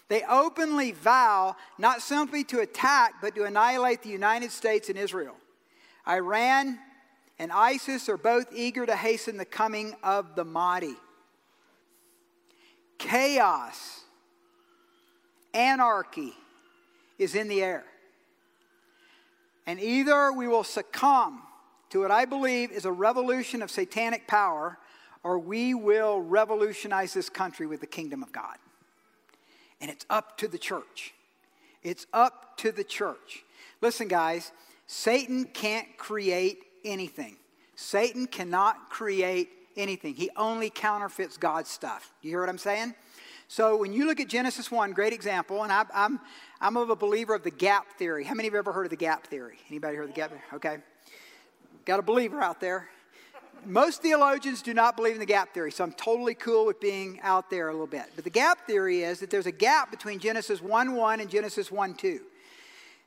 They 0.07 0.23
openly 0.23 0.91
vow 0.91 1.55
not 1.77 2.01
simply 2.01 2.43
to 2.45 2.59
attack, 2.59 3.15
but 3.21 3.35
to 3.35 3.45
annihilate 3.45 4.01
the 4.01 4.09
United 4.09 4.51
States 4.51 4.89
and 4.89 4.97
Israel. 4.97 5.35
Iran 6.09 6.79
and 7.37 7.51
ISIS 7.51 8.09
are 8.09 8.17
both 8.17 8.47
eager 8.53 8.85
to 8.85 8.95
hasten 8.95 9.37
the 9.37 9.45
coming 9.45 9.95
of 10.03 10.35
the 10.35 10.43
Mahdi. 10.43 10.95
Chaos, 12.97 14.01
anarchy 15.53 16.33
is 17.17 17.35
in 17.35 17.47
the 17.47 17.61
air. 17.61 17.85
And 19.67 19.79
either 19.79 20.33
we 20.33 20.47
will 20.47 20.63
succumb 20.63 21.43
to 21.91 22.01
what 22.01 22.11
I 22.11 22.25
believe 22.25 22.71
is 22.71 22.85
a 22.85 22.91
revolution 22.91 23.61
of 23.61 23.69
satanic 23.69 24.27
power, 24.27 24.77
or 25.23 25.37
we 25.37 25.73
will 25.73 26.21
revolutionize 26.21 27.13
this 27.13 27.29
country 27.29 27.67
with 27.67 27.81
the 27.81 27.87
kingdom 27.87 28.23
of 28.23 28.31
God. 28.31 28.57
And 29.79 29.89
it's 29.89 30.05
up 30.09 30.37
to 30.39 30.47
the 30.47 30.57
church. 30.57 31.13
It's 31.83 32.05
up 32.13 32.57
to 32.57 32.71
the 32.71 32.83
church. 32.83 33.43
Listen, 33.81 34.07
guys, 34.07 34.51
Satan 34.91 35.45
can't 35.45 35.85
create 35.99 36.63
anything. 36.83 37.35
Satan 37.75 38.25
cannot 38.25 38.89
create 38.89 39.49
anything. 39.77 40.15
He 40.15 40.31
only 40.35 40.71
counterfeits 40.71 41.37
God's 41.37 41.69
stuff. 41.69 42.11
You 42.23 42.31
hear 42.31 42.39
what 42.39 42.49
I'm 42.49 42.57
saying? 42.57 42.95
So 43.47 43.77
when 43.77 43.93
you 43.93 44.07
look 44.07 44.19
at 44.19 44.27
Genesis 44.27 44.71
1, 44.71 44.93
great 44.93 45.13
example, 45.13 45.61
and 45.61 45.71
I, 45.71 45.85
I'm, 45.93 46.19
I'm 46.59 46.75
of 46.75 46.89
a 46.89 46.95
believer 46.95 47.35
of 47.35 47.43
the 47.43 47.51
gap 47.51 47.99
theory. 47.99 48.23
How 48.23 48.33
many 48.33 48.47
of 48.47 48.53
you 48.53 48.57
have 48.57 48.65
ever 48.65 48.73
heard 48.73 48.87
of 48.87 48.89
the 48.89 48.95
gap 48.95 49.27
theory? 49.27 49.59
Anybody 49.69 49.95
heard 49.95 50.09
of 50.09 50.09
the 50.09 50.15
gap 50.15 50.31
theory? 50.31 50.41
Okay. 50.53 50.77
Got 51.85 51.99
a 51.99 52.03
believer 52.03 52.41
out 52.41 52.59
there. 52.59 52.89
Most 53.67 54.01
theologians 54.01 54.63
do 54.63 54.73
not 54.73 54.97
believe 54.97 55.13
in 55.13 55.19
the 55.19 55.25
gap 55.27 55.53
theory, 55.53 55.71
so 55.71 55.83
I'm 55.83 55.93
totally 55.93 56.33
cool 56.33 56.65
with 56.65 56.79
being 56.79 57.19
out 57.21 57.51
there 57.51 57.69
a 57.69 57.71
little 57.73 57.85
bit. 57.85 58.05
But 58.15 58.23
the 58.23 58.31
gap 58.31 58.65
theory 58.65 59.03
is 59.03 59.19
that 59.19 59.29
there's 59.29 59.45
a 59.45 59.51
gap 59.51 59.91
between 59.91 60.17
Genesis 60.17 60.63
1 60.63 60.95
1 60.95 61.19
and 61.19 61.29
Genesis 61.29 61.71
1 61.71 61.93
2. 61.93 62.21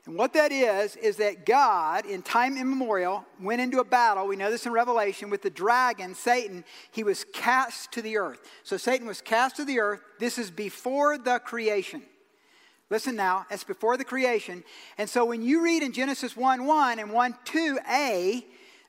And 0.04 0.16
what 0.16 0.32
that 0.32 0.50
is, 0.50 0.96
is 0.96 1.16
that 1.18 1.46
God, 1.46 2.06
in 2.06 2.22
time 2.22 2.56
immemorial, 2.56 3.24
went 3.40 3.60
into 3.60 3.78
a 3.78 3.84
battle. 3.84 4.26
We 4.26 4.34
know 4.34 4.50
this 4.50 4.66
in 4.66 4.72
Revelation 4.72 5.30
with 5.30 5.42
the 5.42 5.50
dragon, 5.50 6.14
Satan. 6.14 6.64
He 6.90 7.04
was 7.04 7.24
cast 7.32 7.92
to 7.92 8.02
the 8.02 8.18
earth. 8.18 8.40
So 8.64 8.76
Satan 8.76 9.06
was 9.06 9.20
cast 9.20 9.56
to 9.56 9.64
the 9.64 9.78
earth. 9.78 10.00
This 10.18 10.38
is 10.38 10.50
before 10.50 11.18
the 11.18 11.38
creation. 11.38 12.02
Listen 12.90 13.14
now, 13.14 13.46
it's 13.48 13.64
before 13.64 13.96
the 13.96 14.04
creation. 14.04 14.64
And 14.98 15.08
so 15.08 15.24
when 15.24 15.40
you 15.40 15.62
read 15.62 15.82
in 15.82 15.92
Genesis 15.92 16.36
1 16.36 16.66
1 16.66 16.98
and 16.98 17.12
1 17.12 17.34
2a 17.44 18.44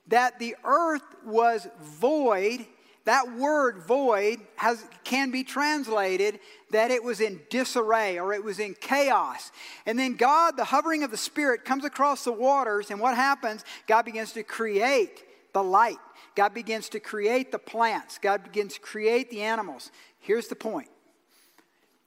that 0.08 0.39
the 0.39 0.56
earth 0.65 1.04
was 1.26 1.67
void 1.80 2.65
that 3.06 3.36
word 3.36 3.80
void 3.80 4.38
has, 4.56 4.84
can 5.04 5.30
be 5.30 5.44
translated 5.44 6.39
that 6.72 6.89
it 6.89 7.04
was 7.04 7.20
in 7.20 7.42
disarray 7.50 8.18
or 8.18 8.34
it 8.34 8.44
was 8.44 8.60
in 8.60 8.76
chaos. 8.76 9.52
And 9.86 10.00
then 10.00 10.16
God, 10.16 10.56
the 10.56 10.63
hovering 10.63 11.04
of 11.04 11.12
the 11.12 11.18
Spirit, 11.18 11.66
comes 11.66 11.84
across 11.84 12.24
the 12.24 12.32
waters, 12.32 12.92
and 12.92 13.00
what 13.00 13.16
happens? 13.16 13.66
God 13.88 14.06
begins 14.06 14.32
to 14.34 14.44
create 14.44 15.24
the 15.54 15.63
light. 15.63 15.98
God 16.36 16.54
begins 16.54 16.89
to 16.89 17.00
create 17.00 17.52
the 17.52 17.60
plants. 17.60 18.18
God 18.18 18.44
begins 18.44 18.76
to 18.76 18.80
create 18.80 19.30
the 19.30 19.42
animals. 19.42 19.92
Here's 20.20 20.48
the 20.48 20.56
point 20.56 20.88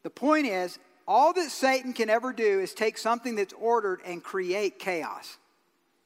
the 0.03 0.11
point 0.11 0.47
is, 0.47 0.79
all 1.09 1.33
that 1.33 1.51
Satan 1.51 1.93
can 1.93 2.11
ever 2.11 2.33
do 2.33 2.61
is 2.61 2.75
take 2.75 2.99
something 2.99 3.37
that's 3.37 3.55
ordered 3.61 4.01
and 4.05 4.23
create 4.23 4.79
chaos. 4.79 5.37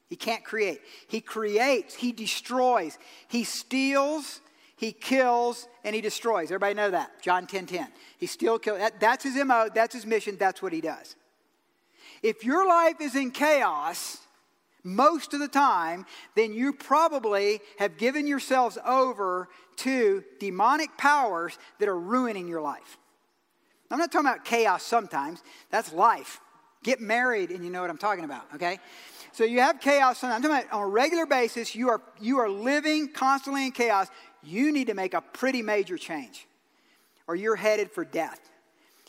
He 0.09 0.15
can't 0.15 0.43
create. 0.43 0.81
He 1.07 1.21
creates, 1.21 1.95
he 1.95 2.11
destroys, 2.11 2.97
he 3.27 3.43
steals, 3.43 4.41
he 4.81 4.91
kills 4.91 5.67
and 5.83 5.93
he 5.93 6.01
destroys. 6.01 6.49
Everybody 6.49 6.73
know 6.73 6.89
that. 6.89 7.21
John 7.21 7.45
10 7.45 7.67
10. 7.67 7.87
He 8.17 8.25
still 8.25 8.57
kills. 8.57 8.79
That, 8.79 8.99
that's 8.99 9.23
his 9.23 9.35
MO, 9.35 9.69
that's 9.71 9.93
his 9.93 10.07
mission, 10.07 10.37
that's 10.39 10.59
what 10.59 10.73
he 10.73 10.81
does. 10.81 11.15
If 12.23 12.43
your 12.43 12.67
life 12.67 12.95
is 12.99 13.15
in 13.15 13.29
chaos 13.29 14.17
most 14.83 15.35
of 15.35 15.39
the 15.39 15.47
time, 15.47 16.07
then 16.35 16.51
you 16.51 16.73
probably 16.73 17.61
have 17.77 17.99
given 17.99 18.25
yourselves 18.25 18.79
over 18.83 19.49
to 19.77 20.23
demonic 20.39 20.97
powers 20.97 21.59
that 21.77 21.87
are 21.87 21.99
ruining 21.99 22.47
your 22.47 22.61
life. 22.61 22.97
I'm 23.91 23.99
not 23.99 24.11
talking 24.11 24.29
about 24.29 24.45
chaos 24.45 24.81
sometimes, 24.81 25.43
that's 25.69 25.93
life. 25.93 26.41
Get 26.83 26.99
married 26.99 27.51
and 27.51 27.63
you 27.63 27.69
know 27.69 27.81
what 27.81 27.91
I'm 27.91 27.99
talking 27.99 28.23
about, 28.23 28.45
okay? 28.55 28.79
So 29.33 29.43
you 29.43 29.61
have 29.61 29.79
chaos. 29.79 30.23
I'm 30.23 30.41
talking 30.41 30.57
about 30.57 30.73
on 30.73 30.81
a 30.81 30.87
regular 30.87 31.25
basis, 31.25 31.75
you 31.75 31.89
are, 31.89 32.01
you 32.19 32.39
are 32.39 32.49
living 32.49 33.09
constantly 33.13 33.65
in 33.65 33.71
chaos. 33.71 34.07
You 34.43 34.71
need 34.71 34.87
to 34.87 34.93
make 34.93 35.13
a 35.13 35.21
pretty 35.21 35.61
major 35.61 35.97
change, 35.97 36.47
or 37.27 37.35
you're 37.35 37.55
headed 37.55 37.91
for 37.91 38.03
death. 38.03 38.39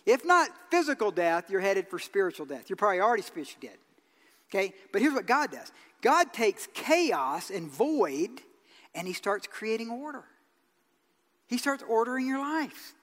If 0.04 0.24
not 0.24 0.50
physical 0.70 1.10
death, 1.10 1.48
you're 1.48 1.60
headed 1.60 1.88
for 1.88 1.98
spiritual 1.98 2.46
death. 2.46 2.68
You're 2.68 2.76
probably 2.76 3.00
already 3.00 3.22
spiritually 3.22 3.68
dead. 3.68 3.78
Okay? 4.50 4.74
But 4.92 5.00
here's 5.00 5.14
what 5.14 5.26
God 5.26 5.50
does 5.50 5.72
God 6.00 6.32
takes 6.32 6.68
chaos 6.74 7.50
and 7.50 7.70
void 7.70 8.30
and 8.94 9.06
He 9.06 9.12
starts 9.12 9.46
creating 9.46 9.90
order. 9.90 10.24
He 11.46 11.58
starts 11.58 11.84
ordering 11.88 12.26
your 12.26 12.40
life. 12.40 12.94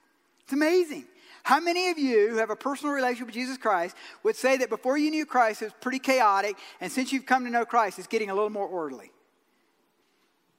It's 0.43 0.53
amazing. 0.53 1.05
How 1.43 1.59
many 1.59 1.89
of 1.89 1.97
you 1.97 2.29
who 2.29 2.37
have 2.37 2.49
a 2.49 2.55
personal 2.55 2.93
relationship 2.93 3.27
with 3.27 3.35
Jesus 3.35 3.57
Christ 3.57 3.95
would 4.23 4.35
say 4.35 4.57
that 4.57 4.69
before 4.69 4.97
you 4.97 5.09
knew 5.09 5.25
Christ, 5.25 5.61
it 5.61 5.65
was 5.65 5.73
pretty 5.79 5.99
chaotic, 5.99 6.57
and 6.81 6.91
since 6.91 7.13
you've 7.13 7.25
come 7.25 7.45
to 7.45 7.49
know 7.49 7.65
Christ, 7.65 7.97
it's 7.97 8.07
getting 8.07 8.29
a 8.29 8.33
little 8.33 8.49
more 8.49 8.67
orderly? 8.67 9.11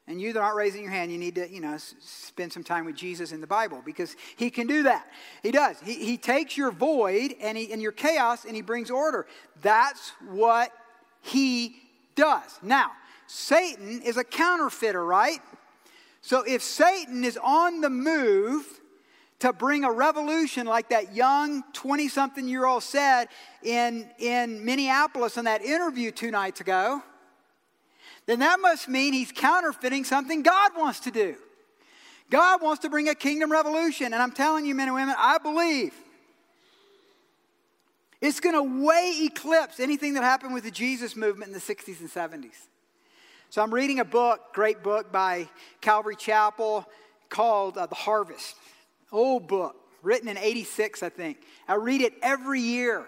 And 0.06 0.20
you 0.20 0.32
that 0.32 0.40
aren't 0.40 0.56
raising 0.56 0.82
your 0.82 0.90
hand, 0.90 1.12
you 1.12 1.18
need 1.18 1.36
to, 1.36 1.48
you 1.48 1.60
know, 1.60 1.76
spend 1.78 2.52
some 2.52 2.64
time 2.64 2.84
with 2.84 2.96
Jesus 2.96 3.32
in 3.32 3.40
the 3.40 3.46
Bible 3.46 3.80
because 3.84 4.16
he 4.36 4.50
can 4.50 4.66
do 4.66 4.82
that. 4.84 5.06
He 5.42 5.52
does. 5.52 5.78
He, 5.80 5.94
he 6.04 6.16
takes 6.16 6.56
your 6.56 6.72
void 6.72 7.34
and, 7.40 7.56
he, 7.56 7.72
and 7.72 7.80
your 7.80 7.92
chaos 7.92 8.44
and 8.44 8.56
he 8.56 8.62
brings 8.62 8.90
order. 8.90 9.26
That's 9.62 10.12
what 10.28 10.72
he 11.20 11.76
does. 12.16 12.58
Now, 12.62 12.92
Satan 13.26 14.02
is 14.02 14.16
a 14.16 14.24
counterfeiter, 14.24 15.04
right? 15.04 15.38
So 16.22 16.42
if 16.42 16.62
Satan 16.62 17.24
is 17.24 17.38
on 17.42 17.80
the 17.80 17.90
move 17.90 18.66
to 19.40 19.52
bring 19.52 19.84
a 19.84 19.92
revolution 19.92 20.66
like 20.66 20.90
that 20.90 21.14
young 21.14 21.62
20 21.72 22.08
something 22.08 22.46
year 22.46 22.66
old 22.66 22.82
said 22.82 23.28
in, 23.62 24.10
in 24.18 24.64
Minneapolis 24.64 25.36
in 25.36 25.46
that 25.46 25.62
interview 25.62 26.10
two 26.10 26.30
nights 26.30 26.60
ago, 26.60 27.02
then 28.30 28.38
that 28.38 28.60
must 28.60 28.88
mean 28.88 29.12
he's 29.12 29.32
counterfeiting 29.32 30.04
something 30.04 30.42
God 30.42 30.70
wants 30.76 31.00
to 31.00 31.10
do. 31.10 31.34
God 32.30 32.62
wants 32.62 32.82
to 32.82 32.88
bring 32.88 33.08
a 33.08 33.14
kingdom 33.16 33.50
revolution. 33.50 34.06
And 34.06 34.22
I'm 34.22 34.30
telling 34.30 34.64
you, 34.64 34.72
men 34.72 34.86
and 34.86 34.94
women, 34.94 35.16
I 35.18 35.38
believe 35.38 35.92
it's 38.20 38.38
going 38.38 38.54
to 38.54 38.84
way 38.84 39.16
eclipse 39.22 39.80
anything 39.80 40.14
that 40.14 40.22
happened 40.22 40.54
with 40.54 40.62
the 40.62 40.70
Jesus 40.70 41.16
movement 41.16 41.48
in 41.48 41.54
the 41.54 41.58
60s 41.58 41.98
and 41.98 42.08
70s. 42.08 42.54
So 43.48 43.62
I'm 43.62 43.74
reading 43.74 43.98
a 43.98 44.04
book, 44.04 44.52
great 44.52 44.84
book 44.84 45.10
by 45.10 45.48
Calvary 45.80 46.14
Chapel 46.14 46.86
called 47.30 47.76
uh, 47.76 47.86
The 47.86 47.96
Harvest. 47.96 48.54
Old 49.10 49.48
book, 49.48 49.74
written 50.04 50.28
in 50.28 50.38
86, 50.38 51.02
I 51.02 51.08
think. 51.08 51.38
I 51.66 51.74
read 51.74 52.00
it 52.00 52.12
every 52.22 52.60
year. 52.60 53.06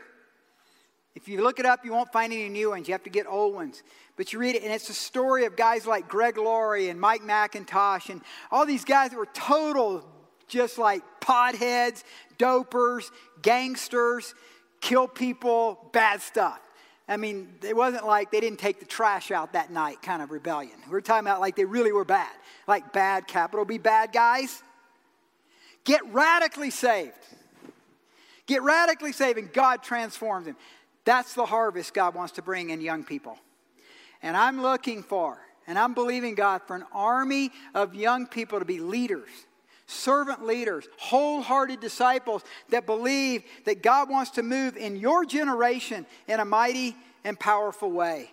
If 1.14 1.28
you 1.28 1.42
look 1.42 1.58
it 1.58 1.66
up, 1.66 1.84
you 1.84 1.92
won't 1.92 2.10
find 2.10 2.32
any 2.32 2.48
new 2.48 2.70
ones. 2.70 2.88
You 2.88 2.94
have 2.94 3.02
to 3.04 3.10
get 3.10 3.26
old 3.26 3.54
ones. 3.54 3.82
But 4.16 4.32
you 4.32 4.38
read 4.38 4.54
it, 4.54 4.62
and 4.62 4.72
it's 4.72 4.88
a 4.88 4.94
story 4.94 5.44
of 5.44 5.56
guys 5.56 5.86
like 5.86 6.08
Greg 6.08 6.38
Laurie 6.38 6.88
and 6.88 7.00
Mike 7.00 7.22
MacIntosh 7.22 8.08
and 8.08 8.22
all 8.50 8.64
these 8.64 8.84
guys 8.84 9.10
that 9.10 9.16
were 9.16 9.28
total, 9.34 10.04
just 10.48 10.78
like 10.78 11.02
podheads, 11.20 12.02
dopers, 12.38 13.10
gangsters, 13.42 14.34
kill 14.80 15.06
people, 15.06 15.90
bad 15.92 16.22
stuff. 16.22 16.60
I 17.08 17.16
mean, 17.16 17.54
it 17.62 17.76
wasn't 17.76 18.06
like 18.06 18.30
they 18.30 18.40
didn't 18.40 18.58
take 18.58 18.80
the 18.80 18.86
trash 18.86 19.30
out 19.30 19.52
that 19.52 19.70
night 19.70 20.00
kind 20.02 20.22
of 20.22 20.30
rebellion. 20.30 20.76
We're 20.90 21.00
talking 21.00 21.26
about 21.26 21.40
like 21.40 21.56
they 21.56 21.64
really 21.64 21.92
were 21.92 22.04
bad, 22.04 22.30
like 22.66 22.92
bad, 22.92 23.26
capital 23.26 23.64
B, 23.64 23.76
bad 23.78 24.12
guys. 24.12 24.62
Get 25.84 26.00
radically 26.12 26.70
saved. 26.70 27.12
Get 28.46 28.62
radically 28.62 29.12
saved, 29.12 29.38
and 29.38 29.52
God 29.52 29.82
transforms 29.82 30.46
them. 30.46 30.56
That's 31.04 31.34
the 31.34 31.46
harvest 31.46 31.94
God 31.94 32.14
wants 32.14 32.34
to 32.34 32.42
bring 32.42 32.70
in 32.70 32.80
young 32.80 33.04
people. 33.04 33.38
And 34.22 34.36
I'm 34.36 34.62
looking 34.62 35.02
for, 35.02 35.38
and 35.66 35.78
I'm 35.78 35.94
believing 35.94 36.34
God 36.34 36.62
for 36.66 36.76
an 36.76 36.84
army 36.92 37.50
of 37.74 37.94
young 37.94 38.26
people 38.26 38.60
to 38.60 38.64
be 38.64 38.78
leaders, 38.78 39.30
servant 39.86 40.46
leaders, 40.46 40.86
wholehearted 40.98 41.80
disciples 41.80 42.44
that 42.70 42.86
believe 42.86 43.42
that 43.64 43.82
God 43.82 44.08
wants 44.08 44.32
to 44.32 44.42
move 44.42 44.76
in 44.76 44.96
your 44.96 45.24
generation 45.24 46.06
in 46.28 46.38
a 46.38 46.44
mighty 46.44 46.96
and 47.24 47.38
powerful 47.38 47.90
way. 47.90 48.30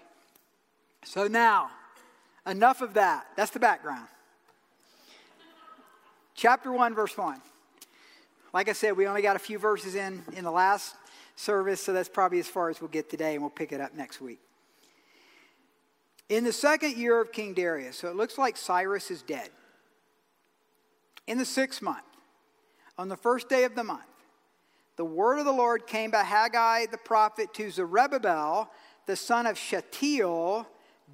So 1.03 1.27
now, 1.27 1.71
enough 2.45 2.81
of 2.81 2.93
that. 2.93 3.25
That's 3.35 3.51
the 3.51 3.59
background. 3.59 4.07
Chapter 6.35 6.71
1, 6.71 6.93
verse 6.93 7.17
1. 7.17 7.41
Like 8.53 8.69
I 8.69 8.73
said, 8.73 8.95
we 8.95 9.07
only 9.07 9.21
got 9.21 9.35
a 9.35 9.39
few 9.39 9.59
verses 9.59 9.95
in 9.95 10.23
in 10.33 10.43
the 10.43 10.51
last 10.51 10.95
service, 11.39 11.81
so 11.81 11.93
that's 11.93 12.09
probably 12.09 12.39
as 12.39 12.47
far 12.47 12.69
as 12.69 12.81
we'll 12.81 12.89
get 12.89 13.09
today, 13.09 13.33
and 13.33 13.41
we'll 13.41 13.49
pick 13.49 13.71
it 13.71 13.79
up 13.79 13.93
next 13.95 14.19
week. 14.19 14.39
In 16.27 16.43
the 16.43 16.53
second 16.53 16.97
year 16.97 17.19
of 17.19 17.31
King 17.31 17.53
Darius, 17.53 17.97
so 17.97 18.09
it 18.09 18.15
looks 18.15 18.37
like 18.37 18.57
Cyrus 18.57 19.09
is 19.09 19.21
dead. 19.21 19.49
In 21.27 21.37
the 21.37 21.45
sixth 21.45 21.81
month, 21.81 22.03
on 22.97 23.07
the 23.07 23.15
first 23.15 23.49
day 23.49 23.63
of 23.63 23.73
the 23.73 23.83
month, 23.83 24.01
the 24.97 25.05
word 25.05 25.39
of 25.39 25.45
the 25.45 25.51
Lord 25.53 25.87
came 25.87 26.11
by 26.11 26.23
Haggai 26.23 26.87
the 26.87 26.97
prophet 26.97 27.53
to 27.53 27.71
Zerubbabel, 27.71 28.69
the 29.05 29.15
son 29.15 29.47
of 29.47 29.57
Shealtiel, 29.57 30.67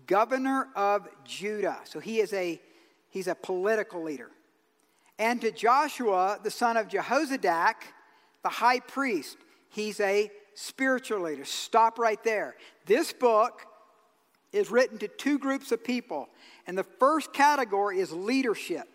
governor 0.08 0.70
of 0.76 1.08
Judah. 1.24 1.80
So 1.84 2.00
he 2.00 2.20
is 2.20 2.34
a 2.34 2.60
he's 3.10 3.28
a 3.28 3.36
political 3.36 4.02
leader. 4.02 4.32
And 5.20 5.40
to 5.42 5.52
Joshua, 5.52 6.40
the 6.44 6.52
son 6.52 6.78
of 6.78 6.88
Jehozadak, 6.88 7.76
the 8.42 8.50
high 8.50 8.80
priest, 8.80 9.38
He's 9.76 10.00
a 10.00 10.32
spiritual 10.54 11.20
leader. 11.20 11.44
Stop 11.44 12.00
right 12.00 12.24
there. 12.24 12.56
This 12.86 13.12
book 13.12 13.62
is 14.54 14.72
written 14.72 14.98
to 15.00 15.10
two 15.10 15.38
groups 15.38 15.74
of 15.74 15.84
people, 15.84 16.30
and 16.66 16.78
the 16.78 16.86
first 16.86 17.34
category 17.34 18.00
is 18.00 18.10
leadership. 18.14 18.88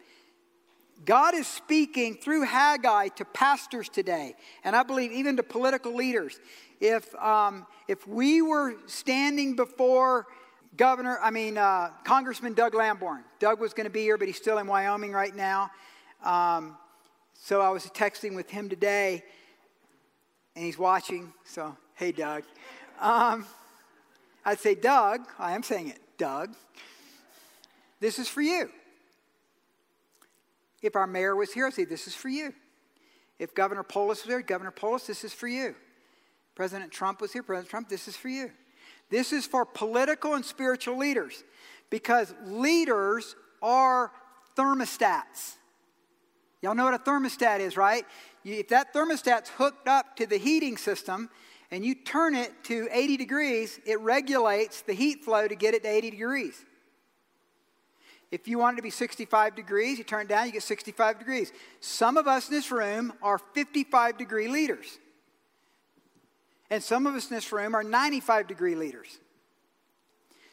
God 1.04 1.34
is 1.34 1.46
speaking 1.46 2.14
through 2.14 2.44
Haggai 2.44 3.08
to 3.08 3.26
pastors 3.26 3.90
today, 3.90 4.34
and 4.64 4.74
I 4.74 4.82
believe 4.82 5.12
even 5.12 5.36
to 5.36 5.42
political 5.42 5.94
leaders. 5.94 6.40
If, 6.80 7.14
um, 7.16 7.66
if 7.86 8.08
we 8.08 8.40
were 8.40 8.76
standing 8.86 9.56
before 9.56 10.28
Governor, 10.78 11.18
I 11.22 11.30
mean, 11.30 11.58
uh, 11.58 11.90
Congressman 12.04 12.54
Doug 12.54 12.72
Lamborn, 12.72 13.22
Doug 13.38 13.60
was 13.60 13.74
going 13.74 13.84
to 13.84 13.90
be 13.90 14.00
here, 14.00 14.16
but 14.16 14.28
he's 14.28 14.38
still 14.38 14.56
in 14.56 14.66
Wyoming 14.66 15.12
right 15.12 15.36
now. 15.36 15.70
Um, 16.24 16.78
so 17.34 17.60
I 17.60 17.68
was 17.68 17.84
texting 17.84 18.34
with 18.34 18.48
him 18.48 18.70
today, 18.70 19.24
and 20.54 20.64
he's 20.64 20.78
watching. 20.78 21.32
So, 21.44 21.76
hey, 21.94 22.12
Doug. 22.12 22.44
Um, 23.00 23.46
I'd 24.44 24.58
say, 24.58 24.74
Doug, 24.74 25.22
I 25.38 25.52
am 25.52 25.62
saying 25.62 25.88
it, 25.88 25.98
Doug, 26.18 26.54
this 28.00 28.18
is 28.18 28.28
for 28.28 28.42
you. 28.42 28.70
If 30.82 30.96
our 30.96 31.06
mayor 31.06 31.36
was 31.36 31.52
here, 31.52 31.66
I'd 31.66 31.74
say, 31.74 31.84
this 31.84 32.06
is 32.06 32.14
for 32.14 32.28
you. 32.28 32.54
If 33.38 33.54
Governor 33.54 33.82
Polis 33.82 34.22
was 34.22 34.28
there, 34.28 34.42
Governor 34.42 34.70
Polis, 34.70 35.06
this 35.06 35.24
is 35.24 35.32
for 35.32 35.48
you. 35.48 35.74
President 36.54 36.92
Trump 36.92 37.20
was 37.20 37.32
here, 37.32 37.42
President 37.42 37.70
Trump, 37.70 37.88
this 37.88 38.08
is 38.08 38.16
for 38.16 38.28
you. 38.28 38.50
This 39.08 39.32
is 39.32 39.46
for 39.46 39.64
political 39.64 40.34
and 40.34 40.44
spiritual 40.44 40.96
leaders 40.96 41.42
because 41.90 42.34
leaders 42.44 43.34
are 43.60 44.12
thermostats. 44.56 45.56
Y'all 46.62 46.74
know 46.74 46.84
what 46.84 46.94
a 46.94 46.98
thermostat 46.98 47.60
is, 47.60 47.76
right? 47.76 48.04
if 48.44 48.68
that 48.68 48.94
thermostat's 48.94 49.50
hooked 49.50 49.86
up 49.86 50.16
to 50.16 50.26
the 50.26 50.38
heating 50.38 50.76
system 50.76 51.28
and 51.70 51.84
you 51.84 51.94
turn 51.94 52.34
it 52.34 52.52
to 52.64 52.88
80 52.90 53.16
degrees, 53.16 53.78
it 53.84 54.00
regulates 54.00 54.82
the 54.82 54.92
heat 54.92 55.24
flow 55.24 55.46
to 55.46 55.54
get 55.54 55.74
it 55.74 55.82
to 55.82 55.88
80 55.88 56.10
degrees. 56.10 56.64
If 58.30 58.46
you 58.46 58.58
want 58.58 58.74
it 58.74 58.76
to 58.76 58.82
be 58.82 58.90
65 58.90 59.56
degrees, 59.56 59.98
you 59.98 60.04
turn 60.04 60.22
it 60.22 60.28
down, 60.28 60.46
you 60.46 60.52
get 60.52 60.62
65 60.62 61.18
degrees. 61.18 61.52
Some 61.80 62.16
of 62.16 62.28
us 62.28 62.48
in 62.48 62.54
this 62.54 62.70
room 62.70 63.12
are 63.22 63.38
55 63.38 64.18
degree 64.18 64.48
leaders. 64.48 64.98
And 66.70 66.82
some 66.82 67.06
of 67.06 67.14
us 67.14 67.28
in 67.28 67.34
this 67.34 67.50
room 67.52 67.74
are 67.74 67.82
95 67.82 68.46
degree 68.46 68.76
leaders. 68.76 69.18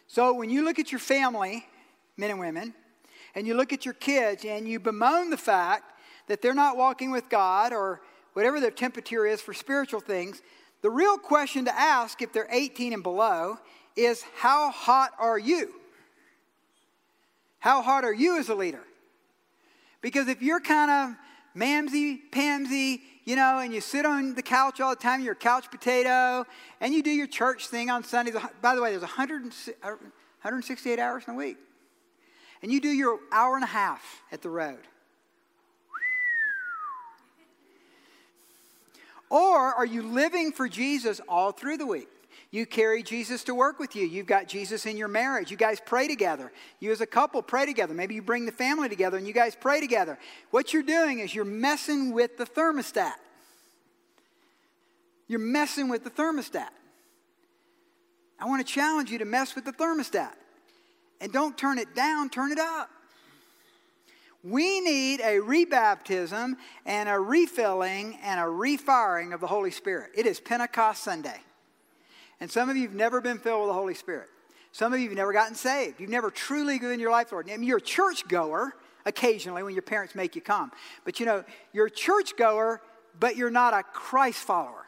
So 0.08 0.34
when 0.34 0.50
you 0.50 0.65
look 0.65 0.80
at 0.80 0.91
your 0.91 1.00
family, 1.00 1.65
men 2.15 2.32
and 2.32 2.39
women, 2.39 2.74
and 3.36 3.46
you 3.46 3.54
look 3.54 3.72
at 3.72 3.86
your 3.86 3.93
kids 3.93 4.43
and 4.43 4.67
you 4.67 4.80
bemoan 4.80 5.30
the 5.30 5.38
fact 5.38 5.93
that 6.28 6.42
they're 6.42 6.54
not 6.54 6.78
walking 6.78 7.12
with 7.12 7.30
God 7.30 7.74
or 7.74 8.02
whatever 8.34 8.60
their 8.60 8.72
temperature 8.72 9.26
is 9.26 9.42
for 9.42 9.54
spiritual 9.54 10.00
things, 10.00 10.42
the 10.82 10.90
real 10.90 11.18
question 11.18 11.66
to 11.66 11.78
ask 11.78 12.22
if 12.22 12.32
they're 12.32 12.48
18 12.52 12.94
and 12.94 13.04
below 13.04 13.58
is 13.96 14.24
how 14.36 14.70
hot 14.70 15.12
are 15.18 15.40
you? 15.40 15.74
How 17.60 17.82
hot 17.82 18.04
are 18.06 18.13
you 18.13 18.38
as 18.38 18.50
a 18.50 18.56
leader? 18.56 18.84
Because 20.02 20.28
if 20.28 20.42
you're 20.42 20.60
kind 20.60 20.92
of 20.92 21.16
mamsy, 21.60 22.20
pamsy, 22.32 23.02
you 23.26 23.36
know, 23.36 23.60
and 23.60 23.74
you 23.74 23.82
sit 23.82 24.06
on 24.06 24.36
the 24.36 24.44
couch 24.44 24.80
all 24.80 24.92
the 24.92 24.96
time, 24.96 25.22
you're 25.22 25.34
a 25.34 25.36
couch 25.36 25.70
potato, 25.72 26.46
and 26.80 26.94
you 26.94 27.02
do 27.04 27.10
your 27.10 27.28
church 27.28 27.68
thing 27.68 27.90
on 27.90 28.04
Sundays. 28.04 28.36
By 28.62 28.76
the 28.76 28.82
way, 28.82 28.92
there's 28.92 29.02
168 29.02 31.00
hours 31.00 31.24
in 31.28 31.34
a 31.34 31.38
week. 31.38 31.58
And 32.62 32.72
you 32.72 32.80
do 32.80 32.90
your 32.90 33.20
hour 33.32 33.56
and 33.56 33.63
a 33.63 33.68
half 33.68 34.22
at 34.32 34.42
the 34.42 34.50
road. 34.50 34.80
Or 39.30 39.74
are 39.74 39.86
you 39.86 40.02
living 40.04 40.52
for 40.52 40.70
Jesus 40.70 41.20
all 41.28 41.52
through 41.52 41.78
the 41.78 41.86
week? 41.86 42.08
You 42.50 42.66
carry 42.66 43.04
Jesus 43.04 43.44
to 43.46 43.56
work 43.56 43.78
with 43.78 43.96
you. 43.96 44.06
You've 44.06 44.26
got 44.26 44.48
Jesus 44.48 44.86
in 44.86 44.96
your 44.96 45.10
marriage. 45.10 45.52
You 45.52 45.58
guys 45.58 45.82
pray 45.86 46.08
together. 46.08 46.52
You 46.80 46.92
as 46.92 47.02
a 47.02 47.06
couple 47.06 47.42
pray 47.42 47.66
together. 47.66 47.94
Maybe 47.94 48.16
you 48.16 48.22
bring 48.22 48.46
the 48.46 48.54
family 48.54 48.88
together 48.88 49.18
and 49.18 49.28
you 49.28 49.34
guys 49.34 49.56
pray 49.60 49.82
together. 49.82 50.18
What 50.52 50.74
you're 50.74 50.84
doing 50.84 51.20
is 51.20 51.36
you're 51.36 51.44
messing 51.44 52.13
with 52.13 52.38
the 52.38 52.46
thermostat. 52.46 53.16
You're 55.28 55.40
messing 55.40 55.90
with 55.90 56.06
the 56.06 56.10
thermostat. 56.10 56.70
I 58.40 58.46
want 58.46 58.66
to 58.66 58.74
challenge 58.74 59.12
you 59.12 59.18
to 59.18 59.26
mess 59.26 59.56
with 59.56 59.66
the 59.66 59.74
thermostat. 59.74 60.32
And 61.20 61.34
don't 61.34 61.58
turn 61.58 61.80
it 61.80 61.96
down, 61.96 62.30
turn 62.30 62.52
it 62.52 62.60
up. 62.60 62.90
We 64.43 64.82
need 64.82 65.19
a 65.19 65.39
rebaptism 65.39 66.54
and 66.86 67.10
a 67.10 67.19
refilling 67.19 68.17
and 68.21 68.39
a 68.39 68.47
refiring 68.47 69.34
of 69.34 69.41
the 69.41 69.47
Holy 69.47 69.71
Spirit. 69.71 70.12
It 70.15 70.26
is 70.26 70.39
Pentecost 70.39 71.04
Sunday. 71.04 71.39
And 72.39 72.50
some 72.50 72.69
of 72.69 72.78
you 72.78 72.84
have 72.84 72.95
never 72.95 73.19
been 73.19 73.39
filled 73.39 73.62
with 73.62 73.69
the 73.69 73.73
Holy 73.73 73.95
Spirit. 73.95 74.30
Some 74.71 74.93
of 74.93 75.00
you 75.00 75.10
have 75.10 75.17
never 75.17 75.34
gotten 75.34 75.56
saved. 75.56 76.00
You've 76.00 76.10
never 76.10 76.30
truly 76.30 76.78
given 76.78 77.00
your 77.00 77.12
life, 77.12 77.32
Lord. 77.32 77.50
I 77.50 77.58
mean, 77.58 77.67
you're 77.67 77.80
a 77.80 77.82
church 77.82 78.28
goer 78.28 78.76
occasionally 79.06 79.63
when 79.63 79.73
your 79.73 79.82
parents 79.82 80.13
make 80.13 80.36
you 80.36 80.41
come. 80.41 80.71
But 81.04 81.19
you 81.19 81.26
know, 81.26 81.43
you're 81.73 81.88
a 81.88 81.91
church 81.91 82.38
goer, 82.38 82.82
but 83.19 83.36
you're 83.38 83.50
not 83.50 83.73
a 83.73 83.82
Christ 83.82 84.39
follower. 84.39 84.86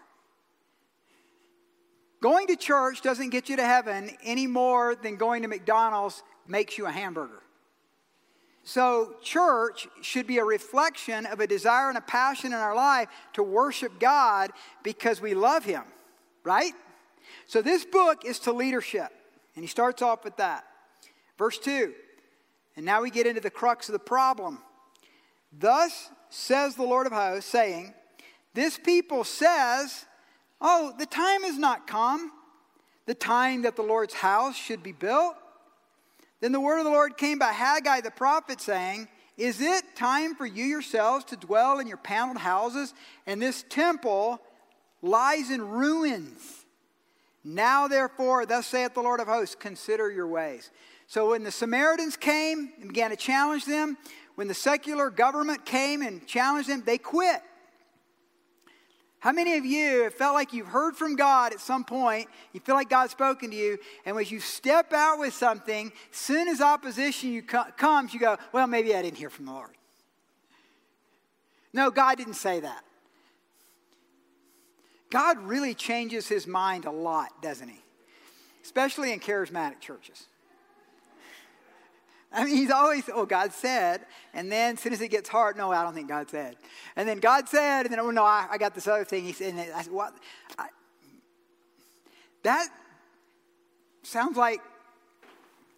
Going 2.21 2.47
to 2.47 2.55
church 2.55 3.01
doesn't 3.01 3.29
get 3.29 3.49
you 3.49 3.55
to 3.55 3.65
heaven 3.65 4.11
any 4.23 4.45
more 4.45 4.93
than 4.93 5.15
going 5.15 5.41
to 5.41 5.47
McDonald's 5.47 6.21
makes 6.47 6.77
you 6.77 6.85
a 6.85 6.91
hamburger. 6.91 7.41
So, 8.71 9.15
church 9.23 9.87
should 10.01 10.27
be 10.27 10.37
a 10.37 10.45
reflection 10.45 11.25
of 11.25 11.39
a 11.39 11.47
desire 11.47 11.89
and 11.89 11.97
a 11.97 12.01
passion 12.01 12.53
in 12.53 12.59
our 12.59 12.75
life 12.75 13.07
to 13.33 13.41
worship 13.41 13.99
God 13.99 14.51
because 14.83 15.19
we 15.19 15.33
love 15.33 15.65
Him, 15.65 15.81
right? 16.43 16.73
So, 17.47 17.63
this 17.63 17.83
book 17.83 18.25
is 18.25 18.37
to 18.41 18.53
leadership, 18.53 19.09
and 19.55 19.63
he 19.63 19.67
starts 19.67 20.03
off 20.03 20.23
with 20.23 20.37
that. 20.37 20.65
Verse 21.35 21.57
2, 21.57 21.95
and 22.75 22.85
now 22.85 23.01
we 23.01 23.09
get 23.09 23.25
into 23.25 23.41
the 23.41 23.49
crux 23.49 23.89
of 23.89 23.93
the 23.93 23.97
problem. 23.97 24.59
Thus 25.51 26.11
says 26.29 26.75
the 26.75 26.83
Lord 26.83 27.07
of 27.07 27.11
hosts, 27.11 27.49
saying, 27.49 27.95
This 28.53 28.77
people 28.77 29.23
says, 29.23 30.05
Oh, 30.61 30.93
the 30.95 31.07
time 31.07 31.43
is 31.43 31.57
not 31.57 31.87
come, 31.87 32.31
the 33.07 33.15
time 33.15 33.63
that 33.63 33.75
the 33.75 33.81
Lord's 33.81 34.13
house 34.13 34.55
should 34.55 34.83
be 34.83 34.91
built. 34.91 35.37
Then 36.41 36.51
the 36.51 36.59
word 36.59 36.79
of 36.79 36.85
the 36.85 36.91
Lord 36.91 37.17
came 37.17 37.39
by 37.39 37.51
Haggai 37.51 38.01
the 38.01 38.11
prophet, 38.11 38.61
saying, 38.61 39.07
Is 39.37 39.59
it 39.61 39.95
time 39.95 40.35
for 40.35 40.45
you 40.45 40.65
yourselves 40.65 41.25
to 41.25 41.35
dwell 41.35 41.79
in 41.79 41.87
your 41.87 41.97
paneled 41.97 42.37
houses, 42.37 42.93
and 43.27 43.41
this 43.41 43.63
temple 43.69 44.41
lies 45.01 45.51
in 45.51 45.67
ruins? 45.67 46.65
Now, 47.43 47.87
therefore, 47.87 48.45
thus 48.45 48.67
saith 48.67 48.93
the 48.93 49.01
Lord 49.01 49.19
of 49.19 49.27
hosts, 49.27 49.55
consider 49.55 50.11
your 50.11 50.27
ways. 50.27 50.71
So, 51.07 51.31
when 51.31 51.43
the 51.43 51.51
Samaritans 51.51 52.17
came 52.17 52.71
and 52.79 52.89
began 52.89 53.09
to 53.09 53.15
challenge 53.15 53.65
them, 53.65 53.97
when 54.35 54.47
the 54.47 54.53
secular 54.53 55.09
government 55.09 55.65
came 55.65 56.01
and 56.01 56.25
challenged 56.25 56.69
them, 56.69 56.83
they 56.85 56.97
quit. 56.97 57.41
How 59.19 59.33
many 59.33 59.57
of 59.57 59.65
you 59.65 60.03
have 60.03 60.13
felt 60.13 60.33
like 60.33 60.53
you've 60.53 60.67
heard 60.67 60.95
from 60.95 61.17
God 61.17 61.51
at 61.51 61.59
some 61.59 61.83
point? 61.83 62.29
You 62.53 62.61
feel 62.61 62.75
like 62.75 62.89
God's 62.89 63.11
spoken 63.11 63.51
to 63.51 63.55
you, 63.55 63.77
and 64.05 64.17
as 64.17 64.31
you 64.31 64.39
step 64.39 64.93
out 64.93 65.19
with 65.19 65.33
something, 65.33 65.91
soon 66.11 66.47
as 66.47 66.61
opposition 66.61 67.31
you 67.31 67.41
co- 67.41 67.65
comes, 67.75 68.13
you 68.13 68.19
go, 68.19 68.37
Well, 68.53 68.67
maybe 68.67 68.95
I 68.95 69.01
didn't 69.01 69.17
hear 69.17 69.29
from 69.29 69.45
the 69.45 69.51
Lord. 69.51 69.71
No, 71.73 71.91
God 71.91 72.17
didn't 72.17 72.35
say 72.35 72.61
that. 72.61 72.83
God 75.09 75.37
really 75.39 75.73
changes 75.73 76.27
his 76.27 76.47
mind 76.47 76.85
a 76.85 76.91
lot, 76.91 77.41
doesn't 77.41 77.67
he? 77.67 77.81
Especially 78.63 79.11
in 79.11 79.19
charismatic 79.19 79.79
churches. 79.81 80.28
I 82.33 82.45
mean, 82.45 82.55
he's 82.55 82.71
always, 82.71 83.09
oh, 83.13 83.25
God 83.25 83.53
said. 83.53 84.05
And 84.33 84.51
then 84.51 84.75
as 84.75 84.79
soon 84.79 84.93
as 84.93 85.01
it 85.01 85.09
gets 85.09 85.29
hard, 85.29 85.57
no, 85.57 85.71
I 85.71 85.83
don't 85.83 85.93
think 85.93 86.07
God 86.07 86.29
said. 86.29 86.55
And 86.95 87.07
then 87.07 87.19
God 87.19 87.49
said, 87.49 87.85
and 87.85 87.91
then, 87.91 87.99
oh, 87.99 88.11
no, 88.11 88.23
I, 88.23 88.47
I 88.51 88.57
got 88.57 88.75
this 88.75 88.87
other 88.87 89.05
thing. 89.05 89.23
He 89.23 89.33
said, 89.33 89.53
and 89.53 89.73
I 89.73 89.81
said, 89.81 89.93
what? 89.93 90.13
I, 90.57 90.67
that 92.43 92.67
sounds 94.03 94.37
like 94.37 94.61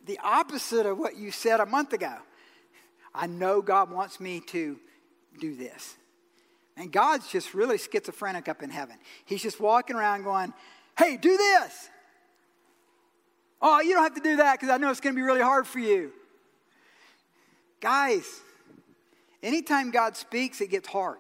the 0.06 0.20
opposite 0.24 0.86
of 0.86 0.98
what 0.98 1.18
you 1.18 1.32
said 1.32 1.60
a 1.60 1.66
month 1.66 1.94
ago. 1.94 2.16
I 3.14 3.28
know 3.28 3.62
God 3.62 3.92
wants 3.92 4.20
me 4.20 4.42
to 4.48 4.80
do 5.40 5.56
this. 5.56 5.96
And 6.78 6.92
God's 6.92 7.30
just 7.30 7.54
really 7.54 7.78
schizophrenic 7.78 8.48
up 8.48 8.64
in 8.64 8.70
heaven. 8.70 8.96
He's 9.26 9.42
just 9.42 9.60
walking 9.60 9.96
around 9.96 10.24
going, 10.24 10.54
hey, 10.98 11.18
do 11.18 11.36
this. 11.36 11.90
Oh, 13.62 13.80
you 13.82 13.94
don't 13.94 14.04
have 14.04 14.16
to 14.16 14.22
do 14.22 14.38
that 14.38 14.54
because 14.54 14.70
I 14.70 14.78
know 14.78 14.90
it's 14.90 15.02
going 15.02 15.14
to 15.14 15.20
be 15.20 15.26
really 15.26 15.42
hard 15.42 15.68
for 15.68 15.80
you. 15.80 16.12
Guys, 17.82 18.42
anytime 19.42 19.90
God 19.90 20.16
speaks, 20.16 20.62
it 20.62 20.68
gets 20.68 20.88
hard. 20.88 21.18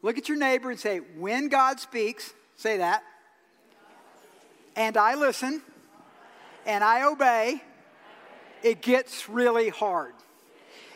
Look 0.00 0.16
at 0.16 0.28
your 0.28 0.38
neighbor 0.38 0.70
and 0.70 0.78
say, 0.78 0.98
when 0.98 1.48
God 1.48 1.80
speaks, 1.80 2.32
say 2.56 2.78
that, 2.78 3.02
and 4.76 4.96
I 4.96 5.16
listen, 5.16 5.60
and 6.64 6.82
I 6.84 7.04
obey, 7.04 7.62
it 8.62 8.80
gets 8.80 9.28
really 9.28 9.68
hard. 9.68 10.14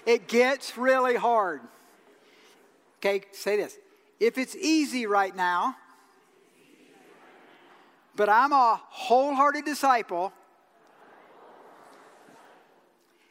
It 0.06 0.28
gets 0.28 0.78
really 0.78 1.16
hard. 1.16 1.60
Okay, 2.98 3.22
say 3.32 3.56
this. 3.56 3.76
If 4.20 4.38
it's 4.38 4.54
easy 4.54 5.06
right 5.06 5.34
now, 5.34 5.76
but 8.14 8.28
I'm 8.28 8.52
a 8.52 8.80
wholehearted 8.88 9.64
disciple, 9.64 10.32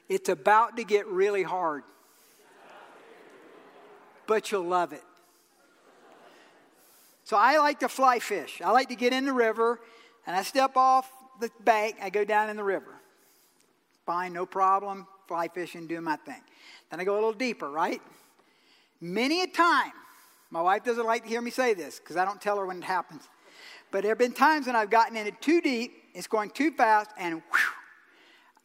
it's 0.10 0.30
about 0.30 0.78
to 0.78 0.84
get 0.84 1.08
really 1.08 1.44
hard. 1.44 1.84
But 4.28 4.52
you'll 4.52 4.64
love 4.64 4.94
it. 4.94 5.04
So 7.24 7.38
I 7.38 7.58
like 7.58 7.80
to 7.80 7.90
fly 7.90 8.20
fish. 8.20 8.62
I 8.64 8.72
like 8.72 8.90
to 8.90 8.96
get 8.96 9.14
in 9.14 9.26
the 9.26 9.34
river 9.34 9.80
and 10.28 10.36
I 10.36 10.44
step 10.44 10.76
off 10.76 11.12
the 11.40 11.50
bank, 11.64 11.98
I 12.02 12.10
go 12.10 12.24
down 12.24 12.50
in 12.50 12.56
the 12.56 12.64
river. 12.64 12.96
Fine, 14.06 14.34
no 14.34 14.46
problem, 14.46 15.08
fly 15.28 15.48
fishing, 15.48 15.88
doing 15.88 16.04
my 16.04 16.16
thing. 16.18 16.42
Then 16.90 17.00
I 17.00 17.04
go 17.04 17.14
a 17.14 17.16
little 17.16 17.34
deeper, 17.34 17.70
right? 17.70 18.02
Many 19.02 19.42
a 19.42 19.48
time, 19.48 19.92
my 20.52 20.62
wife 20.62 20.84
doesn't 20.84 21.06
like 21.06 21.24
to 21.24 21.30
hear 21.30 21.42
me 21.42 21.52
say 21.52 21.74
this 21.74 22.00
because 22.00 22.16
I 22.16 22.26
don't 22.26 22.40
tell 22.40 22.58
her 22.58 22.66
when 22.66 22.78
it 22.78 22.84
happens. 22.84 23.24
But 23.92 24.04
there 24.04 24.12
have 24.12 24.18
been 24.18 24.34
times 24.34 24.68
when 24.68 24.76
I've 24.76 24.90
gotten 24.90 25.18
in 25.18 25.28
it 25.28 25.42
too 25.42 25.62
deep, 25.62 25.92
it's 26.14 26.28
going 26.28 26.50
too 26.52 26.72
fast, 26.72 27.10
and 27.18 27.36
whew, 27.36 27.74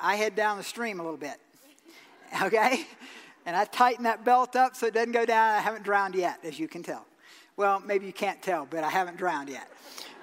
I 0.00 0.16
head 0.16 0.34
down 0.34 0.56
the 0.56 0.64
stream 0.64 1.00
a 1.00 1.02
little 1.02 1.18
bit. 1.18 1.36
Okay? 2.42 2.86
And 3.44 3.56
I 3.56 3.64
tighten 3.64 4.04
that 4.04 4.24
belt 4.24 4.54
up 4.54 4.76
so 4.76 4.86
it 4.86 4.94
doesn't 4.94 5.10
go 5.10 5.26
down. 5.26 5.56
I 5.56 5.60
haven't 5.60 5.82
drowned 5.82 6.14
yet, 6.14 6.38
as 6.44 6.60
you 6.60 6.68
can 6.68 6.84
tell. 6.84 7.04
Well, 7.56 7.80
maybe 7.80 8.06
you 8.06 8.12
can't 8.12 8.40
tell, 8.40 8.66
but 8.70 8.84
I 8.84 8.88
haven't 8.88 9.16
drowned 9.16 9.48
yet. 9.48 9.68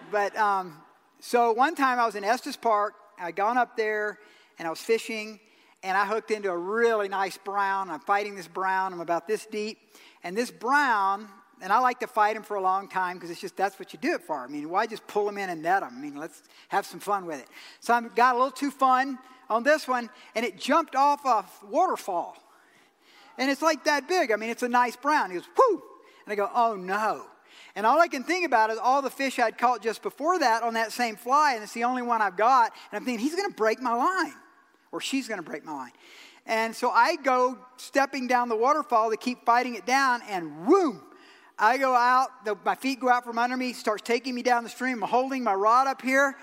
But 0.09 0.37
um, 0.37 0.77
so 1.19 1.51
one 1.51 1.75
time 1.75 1.99
I 1.99 2.05
was 2.05 2.15
in 2.15 2.23
Estes 2.23 2.55
Park. 2.55 2.93
I'd 3.19 3.35
gone 3.35 3.57
up 3.57 3.75
there 3.75 4.19
and 4.57 4.67
I 4.67 4.69
was 4.69 4.79
fishing, 4.79 5.39
and 5.83 5.97
I 5.97 6.05
hooked 6.05 6.31
into 6.31 6.49
a 6.49 6.57
really 6.57 7.09
nice 7.09 7.37
brown. 7.37 7.89
I'm 7.89 7.99
fighting 7.99 8.35
this 8.35 8.47
brown. 8.47 8.93
I'm 8.93 9.01
about 9.01 9.27
this 9.27 9.45
deep. 9.45 9.77
And 10.23 10.35
this 10.35 10.49
brown, 10.49 11.27
and 11.61 11.71
I 11.71 11.79
like 11.79 11.99
to 11.99 12.07
fight 12.07 12.35
him 12.35 12.43
for 12.43 12.55
a 12.55 12.61
long 12.61 12.87
time 12.87 13.17
because 13.17 13.29
it's 13.29 13.41
just 13.41 13.55
that's 13.55 13.77
what 13.79 13.93
you 13.93 13.99
do 13.99 14.13
it 14.13 14.21
for. 14.21 14.37
I 14.37 14.47
mean, 14.47 14.69
why 14.69 14.87
just 14.87 15.05
pull 15.07 15.27
him 15.27 15.37
in 15.37 15.49
and 15.49 15.61
net 15.61 15.83
him? 15.83 15.89
I 15.91 15.99
mean, 15.99 16.15
let's 16.15 16.41
have 16.69 16.85
some 16.85 16.99
fun 16.99 17.25
with 17.25 17.39
it. 17.39 17.47
So 17.79 17.93
I 17.93 18.01
got 18.01 18.35
a 18.35 18.37
little 18.37 18.51
too 18.51 18.71
fun 18.71 19.19
on 19.49 19.63
this 19.63 19.87
one, 19.87 20.09
and 20.35 20.45
it 20.45 20.57
jumped 20.57 20.95
off 20.95 21.25
a 21.25 21.45
waterfall. 21.65 22.37
And 23.37 23.51
it's 23.51 23.61
like 23.61 23.85
that 23.85 24.07
big. 24.07 24.31
I 24.31 24.35
mean, 24.35 24.49
it's 24.49 24.63
a 24.63 24.69
nice 24.69 24.95
brown. 24.95 25.29
He 25.29 25.37
goes, 25.37 25.47
whoo! 25.57 25.83
And 26.25 26.33
I 26.33 26.35
go, 26.35 26.49
oh 26.53 26.75
no. 26.75 27.25
And 27.75 27.85
all 27.85 28.01
I 28.01 28.07
can 28.07 28.23
think 28.23 28.45
about 28.45 28.71
is 28.71 28.79
all 28.79 29.01
the 29.01 29.09
fish 29.09 29.37
I'd 29.37 29.57
caught 29.57 29.83
just 29.83 30.01
before 30.01 30.39
that 30.39 30.63
on 30.63 30.73
that 30.73 30.91
same 30.91 31.15
fly, 31.15 31.53
and 31.53 31.63
it's 31.63 31.73
the 31.73 31.83
only 31.83 32.01
one 32.01 32.21
I've 32.21 32.35
got. 32.35 32.71
And 32.91 32.97
I'm 32.97 33.05
thinking, 33.05 33.23
he's 33.23 33.35
going 33.35 33.49
to 33.49 33.55
break 33.55 33.79
my 33.79 33.93
line, 33.93 34.33
or 34.91 34.99
she's 34.99 35.27
going 35.27 35.37
to 35.37 35.47
break 35.47 35.63
my 35.63 35.73
line. 35.73 35.91
And 36.47 36.75
so 36.75 36.89
I 36.89 37.17
go 37.17 37.57
stepping 37.77 38.25
down 38.25 38.49
the 38.49 38.55
waterfall 38.55 39.11
to 39.11 39.17
keep 39.17 39.45
fighting 39.45 39.75
it 39.75 39.85
down, 39.85 40.21
and 40.27 40.51
whoom, 40.65 41.03
I 41.59 41.77
go 41.77 41.93
out, 41.93 42.45
the, 42.45 42.55
my 42.65 42.75
feet 42.75 42.99
go 42.99 43.09
out 43.09 43.23
from 43.25 43.37
under 43.37 43.57
me, 43.57 43.73
starts 43.73 44.01
taking 44.01 44.33
me 44.33 44.43
down 44.43 44.63
the 44.63 44.69
stream. 44.69 45.03
I'm 45.03 45.09
holding 45.09 45.43
my 45.43 45.53
rod 45.53 45.87
up 45.87 46.01
here, 46.01 46.35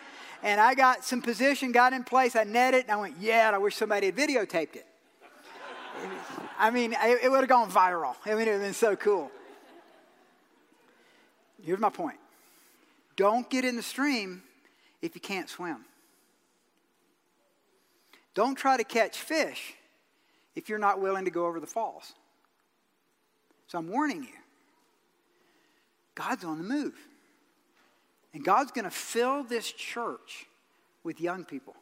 and 0.44 0.60
I 0.60 0.74
got 0.74 1.04
some 1.04 1.22
position, 1.22 1.72
got 1.72 1.94
in 1.94 2.04
place, 2.04 2.36
I 2.36 2.44
netted, 2.44 2.82
and 2.82 2.92
I 2.92 2.96
went, 2.96 3.16
yeah, 3.18 3.50
I 3.52 3.56
wish 3.56 3.76
somebody 3.76 4.06
had 4.06 4.14
videotaped 4.14 4.76
it. 4.76 4.86
I 6.58 6.70
mean, 6.70 6.92
it, 6.92 7.24
it 7.24 7.30
would 7.30 7.40
have 7.40 7.48
gone 7.48 7.70
viral. 7.70 8.14
I 8.26 8.34
mean, 8.34 8.42
it 8.42 8.44
would 8.44 8.48
have 8.48 8.60
been 8.60 8.74
so 8.74 8.94
cool. 8.94 9.30
Here's 11.64 11.80
my 11.80 11.88
point 11.88 12.18
don't 13.16 13.48
get 13.48 13.64
in 13.64 13.74
the 13.74 13.82
stream 13.82 14.42
if 15.00 15.14
you 15.14 15.20
can't 15.20 15.48
swim. 15.48 15.78
Don't 18.34 18.56
try 18.56 18.76
to 18.76 18.84
catch 18.84 19.16
fish 19.18 19.74
if 20.54 20.68
you're 20.68 20.78
not 20.78 21.00
willing 21.00 21.24
to 21.24 21.30
go 21.30 21.46
over 21.46 21.58
the 21.58 21.66
falls. 21.66 22.12
So 23.68 23.78
I'm 23.78 23.88
warning 23.88 24.24
you 24.24 24.38
God's 26.14 26.44
on 26.44 26.58
the 26.58 26.64
move. 26.64 26.94
And 28.34 28.44
God's 28.44 28.72
going 28.72 28.84
to 28.84 28.90
fill 28.90 29.44
this 29.44 29.70
church 29.70 30.46
with 31.04 31.20
young 31.20 31.44
people 31.44 31.76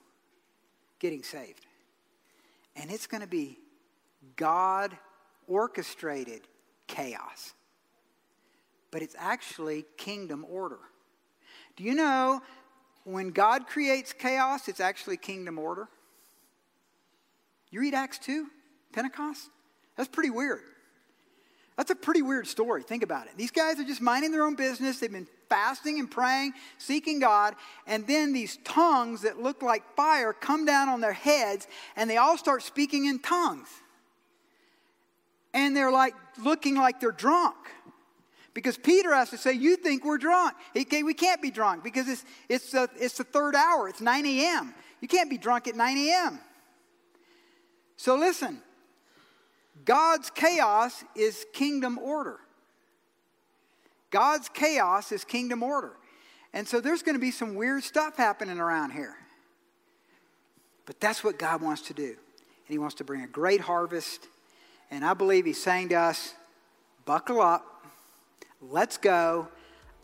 getting 1.00 1.22
saved. 1.22 1.66
And 2.76 2.90
it's 2.90 3.06
going 3.06 3.22
to 3.22 3.26
be 3.26 3.58
God 4.36 4.96
orchestrated 5.48 6.42
chaos. 6.86 7.54
But 8.90 9.00
it's 9.00 9.16
actually 9.18 9.86
kingdom 9.96 10.44
order. 10.48 10.78
Do 11.76 11.84
you 11.84 11.94
know 11.94 12.42
when 13.04 13.30
God 13.30 13.66
creates 13.66 14.12
chaos, 14.12 14.68
it's 14.68 14.80
actually 14.80 15.16
kingdom 15.16 15.58
order? 15.58 15.88
You 17.70 17.80
read 17.80 17.94
Acts 17.94 18.18
2, 18.18 18.46
Pentecost? 18.92 19.48
That's 19.96 20.08
pretty 20.08 20.28
weird. 20.28 20.60
That's 21.76 21.90
a 21.90 21.94
pretty 21.94 22.20
weird 22.20 22.46
story. 22.46 22.82
Think 22.82 23.02
about 23.02 23.26
it. 23.26 23.32
These 23.38 23.50
guys 23.50 23.78
are 23.80 23.84
just 23.84 24.02
minding 24.02 24.30
their 24.30 24.44
own 24.44 24.54
business. 24.54 25.00
They've 25.00 25.10
been 25.10 25.26
fasting 25.52 26.00
and 26.00 26.10
praying, 26.10 26.54
seeking 26.78 27.18
God, 27.18 27.54
and 27.86 28.06
then 28.06 28.32
these 28.32 28.56
tongues 28.64 29.20
that 29.20 29.38
look 29.38 29.60
like 29.60 29.82
fire 29.94 30.32
come 30.32 30.64
down 30.64 30.88
on 30.88 31.02
their 31.02 31.12
heads, 31.12 31.68
and 31.94 32.08
they 32.08 32.16
all 32.16 32.38
start 32.38 32.62
speaking 32.62 33.04
in 33.04 33.18
tongues. 33.18 33.68
And 35.52 35.76
they're 35.76 35.92
like 35.92 36.14
looking 36.42 36.76
like 36.76 37.00
they're 37.00 37.12
drunk. 37.12 37.56
Because 38.54 38.78
Peter 38.78 39.14
has 39.14 39.28
to 39.30 39.36
say, 39.36 39.52
You 39.52 39.76
think 39.76 40.06
we're 40.06 40.16
drunk. 40.16 40.54
We 40.74 41.14
can't 41.14 41.42
be 41.42 41.50
drunk 41.50 41.84
because 41.84 42.08
it's, 42.08 42.24
it's, 42.48 42.70
the, 42.70 42.88
it's 42.98 43.18
the 43.18 43.24
third 43.24 43.54
hour, 43.54 43.90
it's 43.90 44.00
9 44.00 44.24
a.m. 44.24 44.74
You 45.02 45.08
can't 45.08 45.28
be 45.28 45.36
drunk 45.36 45.68
at 45.68 45.76
9 45.76 45.98
a.m. 45.98 46.40
So 47.96 48.16
listen, 48.16 48.62
God's 49.84 50.30
chaos 50.30 51.04
is 51.14 51.44
kingdom 51.52 51.98
order. 51.98 52.38
God's 54.12 54.48
chaos 54.48 55.10
is 55.10 55.24
kingdom 55.24 55.64
order. 55.64 55.94
And 56.52 56.68
so 56.68 56.80
there's 56.80 57.02
going 57.02 57.16
to 57.16 57.20
be 57.20 57.32
some 57.32 57.56
weird 57.56 57.82
stuff 57.82 58.16
happening 58.16 58.60
around 58.60 58.92
here. 58.92 59.16
But 60.86 61.00
that's 61.00 61.24
what 61.24 61.38
God 61.38 61.62
wants 61.62 61.82
to 61.82 61.94
do. 61.94 62.04
And 62.04 62.68
He 62.68 62.78
wants 62.78 62.94
to 62.96 63.04
bring 63.04 63.22
a 63.22 63.26
great 63.26 63.60
harvest. 63.60 64.28
And 64.90 65.04
I 65.04 65.14
believe 65.14 65.46
He's 65.46 65.60
saying 65.60 65.88
to 65.88 65.96
us, 65.96 66.34
buckle 67.06 67.40
up, 67.40 67.86
let's 68.60 68.98
go. 68.98 69.48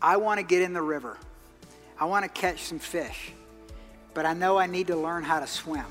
I 0.01 0.17
want 0.17 0.39
to 0.41 0.45
get 0.45 0.63
in 0.63 0.73
the 0.73 0.83
river, 0.83 1.19
I 2.01 2.07
want 2.07 2.25
to 2.25 2.31
catch 2.31 2.63
some 2.63 2.79
fish. 2.79 3.33
But 4.15 4.27
I 4.27 4.33
know 4.33 4.59
I 4.59 4.67
need 4.67 4.89
to 4.89 4.97
learn 4.97 5.23
how 5.23 5.39
to 5.39 5.47
swim. 5.47 5.85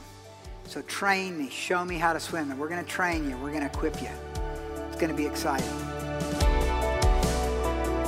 So 0.66 0.82
train 0.82 1.38
me, 1.38 1.50
show 1.50 1.86
me 1.86 1.98
how 1.98 2.12
to 2.12 2.20
swim, 2.20 2.52
and 2.52 2.60
we're 2.60 2.68
going 2.68 2.84
to 2.84 2.90
train 2.90 3.30
you, 3.30 3.38
we're 3.38 3.52
going 3.52 3.62
to 3.62 3.68
equip 3.68 4.02
you. 4.02 4.10
It's 4.88 4.98
going 4.98 5.12
to 5.12 5.16
be 5.16 5.26
exciting. 5.26 5.97